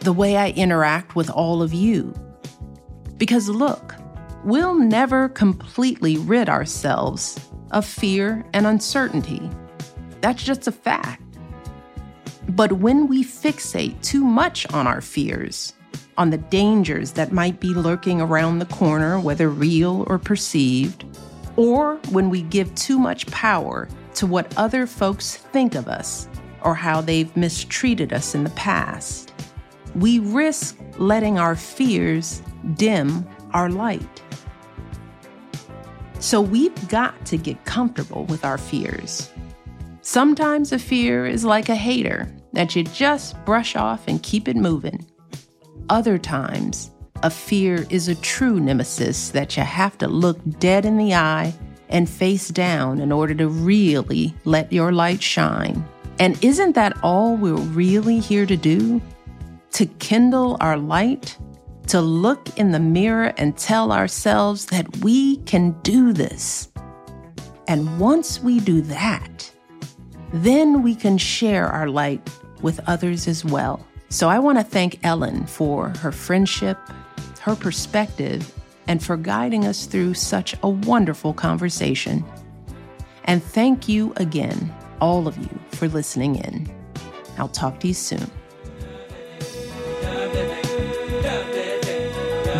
the 0.00 0.12
way 0.12 0.36
I 0.36 0.50
interact 0.50 1.14
with 1.14 1.30
all 1.30 1.62
of 1.62 1.74
you. 1.74 2.14
Because 3.18 3.48
look, 3.48 3.94
we'll 4.44 4.74
never 4.74 5.28
completely 5.28 6.16
rid 6.16 6.48
ourselves 6.48 7.38
of 7.70 7.84
fear 7.84 8.44
and 8.52 8.66
uncertainty. 8.66 9.50
That's 10.20 10.42
just 10.42 10.66
a 10.66 10.72
fact. 10.72 11.22
But 12.48 12.72
when 12.72 13.08
we 13.08 13.24
fixate 13.24 14.00
too 14.02 14.24
much 14.24 14.66
on 14.72 14.86
our 14.86 15.00
fears, 15.00 15.74
on 16.16 16.30
the 16.30 16.38
dangers 16.38 17.12
that 17.12 17.32
might 17.32 17.60
be 17.60 17.74
lurking 17.74 18.20
around 18.20 18.58
the 18.58 18.66
corner, 18.66 19.20
whether 19.20 19.48
real 19.48 20.04
or 20.08 20.18
perceived, 20.18 21.04
or 21.56 21.96
when 22.10 22.30
we 22.30 22.42
give 22.42 22.74
too 22.74 22.98
much 22.98 23.26
power 23.28 23.88
to 24.14 24.26
what 24.26 24.56
other 24.56 24.86
folks 24.86 25.36
think 25.36 25.74
of 25.74 25.88
us 25.88 26.28
or 26.62 26.74
how 26.74 27.00
they've 27.00 27.34
mistreated 27.36 28.12
us 28.12 28.34
in 28.34 28.44
the 28.44 28.50
past, 28.50 29.32
we 29.94 30.18
risk 30.18 30.78
letting 30.98 31.38
our 31.38 31.56
fears 31.56 32.42
dim 32.74 33.26
our 33.52 33.70
light. 33.70 34.22
So 36.18 36.40
we've 36.40 36.88
got 36.88 37.24
to 37.26 37.36
get 37.36 37.64
comfortable 37.64 38.24
with 38.24 38.44
our 38.44 38.58
fears. 38.58 39.30
Sometimes 40.00 40.72
a 40.72 40.78
fear 40.78 41.26
is 41.26 41.44
like 41.44 41.68
a 41.68 41.74
hater 41.74 42.32
that 42.52 42.74
you 42.74 42.84
just 42.84 43.42
brush 43.44 43.76
off 43.76 44.08
and 44.08 44.22
keep 44.22 44.48
it 44.48 44.56
moving. 44.56 45.04
Other 45.88 46.18
times, 46.18 46.90
a 47.22 47.30
fear 47.30 47.86
is 47.90 48.08
a 48.08 48.16
true 48.16 48.58
nemesis 48.58 49.30
that 49.30 49.56
you 49.56 49.62
have 49.62 49.96
to 49.98 50.08
look 50.08 50.38
dead 50.58 50.84
in 50.84 50.96
the 50.96 51.14
eye 51.14 51.54
and 51.88 52.10
face 52.10 52.48
down 52.48 52.98
in 52.98 53.12
order 53.12 53.34
to 53.34 53.48
really 53.48 54.34
let 54.44 54.72
your 54.72 54.90
light 54.90 55.22
shine. 55.22 55.86
And 56.18 56.42
isn't 56.42 56.74
that 56.74 56.98
all 57.04 57.36
we're 57.36 57.54
really 57.54 58.18
here 58.18 58.46
to 58.46 58.56
do? 58.56 59.00
To 59.72 59.86
kindle 59.86 60.56
our 60.60 60.76
light? 60.76 61.38
To 61.88 62.00
look 62.00 62.58
in 62.58 62.72
the 62.72 62.80
mirror 62.80 63.32
and 63.36 63.56
tell 63.56 63.92
ourselves 63.92 64.66
that 64.66 64.96
we 64.98 65.36
can 65.42 65.70
do 65.82 66.12
this. 66.12 66.68
And 67.68 68.00
once 68.00 68.40
we 68.40 68.58
do 68.58 68.80
that, 68.82 69.52
then 70.32 70.82
we 70.82 70.96
can 70.96 71.16
share 71.16 71.68
our 71.68 71.88
light 71.88 72.28
with 72.60 72.80
others 72.88 73.28
as 73.28 73.44
well. 73.44 73.85
So 74.08 74.28
I 74.28 74.38
want 74.38 74.58
to 74.58 74.64
thank 74.64 74.98
Ellen 75.04 75.46
for 75.46 75.88
her 75.98 76.12
friendship, 76.12 76.78
her 77.40 77.56
perspective, 77.56 78.52
and 78.86 79.02
for 79.02 79.16
guiding 79.16 79.66
us 79.66 79.86
through 79.86 80.14
such 80.14 80.54
a 80.62 80.68
wonderful 80.68 81.34
conversation. 81.34 82.24
And 83.24 83.42
thank 83.42 83.88
you 83.88 84.12
again, 84.16 84.74
all 85.00 85.26
of 85.26 85.36
you, 85.36 85.58
for 85.72 85.88
listening 85.88 86.36
in. 86.36 86.72
I'll 87.36 87.48
talk 87.48 87.80
to 87.80 87.88
you 87.88 87.94
soon. 87.94 88.30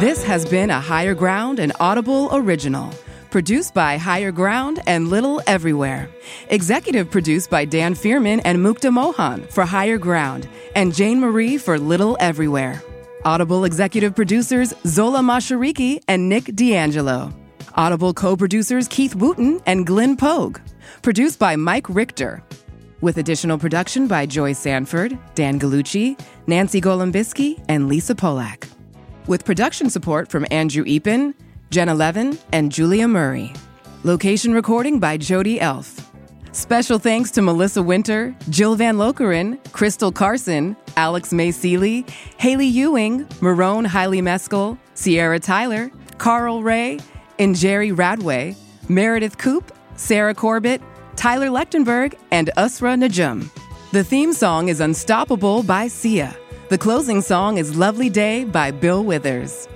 This 0.01 0.25
has 0.25 0.45
been 0.45 0.71
a 0.71 0.81
Higher 0.81 1.15
Ground 1.15 1.59
and 1.59 1.73
Audible 1.81 2.29
original. 2.33 2.93
Produced 3.37 3.75
by 3.75 3.99
Higher 3.99 4.33
Ground 4.33 4.81
and 4.87 5.09
Little 5.09 5.43
Everywhere. 5.47 6.09
Executive 6.49 7.11
produced 7.11 7.51
by 7.51 7.67
Dan 7.67 7.95
Fierman 7.95 8.41
and 8.47 8.61
Mukta 8.61 8.91
Mohan 8.91 9.43
for 9.51 9.67
Higher 9.67 9.99
Ground 9.99 10.49
and 10.75 10.95
Jane 10.95 11.21
Marie 11.21 11.59
for 11.59 11.79
Little 11.79 12.17
Everywhere. 12.19 12.83
Audible 13.27 13.67
executive 13.67 14.15
producers 14.15 14.73
Zola 14.87 15.19
Mashariki 15.19 16.03
and 16.09 16.31
Nick 16.31 16.47
D'Angelo. 16.57 17.31
Audible 17.75 18.15
co 18.15 18.39
producers 18.39 18.89
Keith 18.89 19.15
Wooten 19.15 19.61
and 19.67 19.87
Glenn 19.87 20.17
Pogue. 20.17 20.59
Produced 21.03 21.39
by 21.39 21.57
Mike 21.57 21.91
Richter. 21.91 22.43
With 23.03 23.19
additional 23.19 23.59
production 23.59 24.07
by 24.07 24.25
Joy 24.25 24.55
Sanford, 24.55 25.19
Dan 25.35 25.61
Galucci, 25.61 26.19
Nancy 26.47 26.81
Golombisky, 26.81 27.63
and 27.69 27.87
Lisa 27.87 28.15
Polak. 28.15 28.67
With 29.27 29.45
production 29.45 29.91
support 29.91 30.31
from 30.31 30.47
Andrew 30.51 30.85
Epen, 30.85 31.35
Jenna 31.77 31.95
Levin, 31.95 32.39
and 32.53 32.73
Julia 32.73 33.07
Murray. 33.07 33.53
Location 34.03 34.55
recording 34.55 34.99
by 34.99 35.19
Jody 35.19 35.59
Elff. 35.59 36.03
Special 36.53 36.99
thanks 36.99 37.31
to 37.33 37.43
Melissa 37.43 37.83
Winter, 37.83 38.35
Jill 38.49 38.77
Van 38.77 38.97
Lokeren, 38.97 39.59
Crystal 39.73 40.11
Carson, 40.11 40.75
Alex 40.97 41.35
May 41.35 41.51
Sealey, 41.51 42.09
Haley 42.39 42.65
Ewing, 42.65 43.27
Merone 43.43 43.87
Hailemeskel, 43.87 44.79
Sierra 44.95 45.39
Tyler, 45.39 45.91
Carl 46.17 46.63
Ray, 46.63 46.99
and 47.39 47.55
Jerry 47.55 47.91
Radway, 47.91 48.57
Meredith 48.89 49.37
Koop, 49.37 49.71
Sarah 49.97 50.35
Corbett, 50.35 50.81
Tyler 51.15 51.49
Lechtenberg, 51.49 52.15
and 52.31 52.51
Usra 52.57 52.99
Najum. 52.99 53.51
The 53.93 54.03
theme 54.03 54.33
song 54.33 54.71
is 54.71 54.81
Unstoppable 54.81 55.63
by 55.63 55.89
Sia. 55.89 56.35
The 56.71 56.79
closing 56.79 57.21
song 57.21 57.59
is 57.59 57.77
Lovely 57.77 58.09
Day 58.09 58.45
by 58.45 58.71
Bill 58.71 59.05
Withers. 59.05 59.69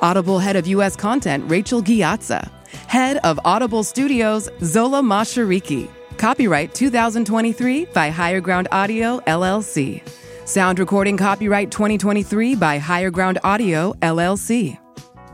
Audible 0.00 0.38
Head 0.38 0.56
of 0.56 0.66
U.S. 0.66 0.96
Content, 0.96 1.44
Rachel 1.50 1.82
Ghiazza. 1.82 2.50
Head 2.86 3.18
of 3.24 3.40
Audible 3.44 3.82
Studios, 3.82 4.48
Zola 4.62 5.02
Mashariki. 5.02 5.88
Copyright 6.16 6.74
2023 6.74 7.86
by 7.86 8.10
Higher 8.10 8.40
Ground 8.40 8.68
Audio, 8.72 9.20
LLC. 9.20 10.02
Sound 10.46 10.78
recording 10.78 11.16
copyright 11.16 11.70
2023 11.70 12.54
by 12.54 12.78
Higher 12.78 13.10
Ground 13.10 13.38
Audio, 13.44 13.92
LLC. 13.94 14.78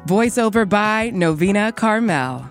Voiceover 0.07 0.69
by 0.69 1.11
Novena 1.11 1.73
Carmel. 1.73 2.51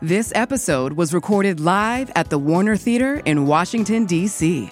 This 0.00 0.32
episode 0.34 0.94
was 0.94 1.14
recorded 1.14 1.60
live 1.60 2.10
at 2.16 2.30
the 2.30 2.38
Warner 2.38 2.76
Theater 2.76 3.22
in 3.24 3.46
Washington, 3.46 4.04
D.C. 4.04 4.68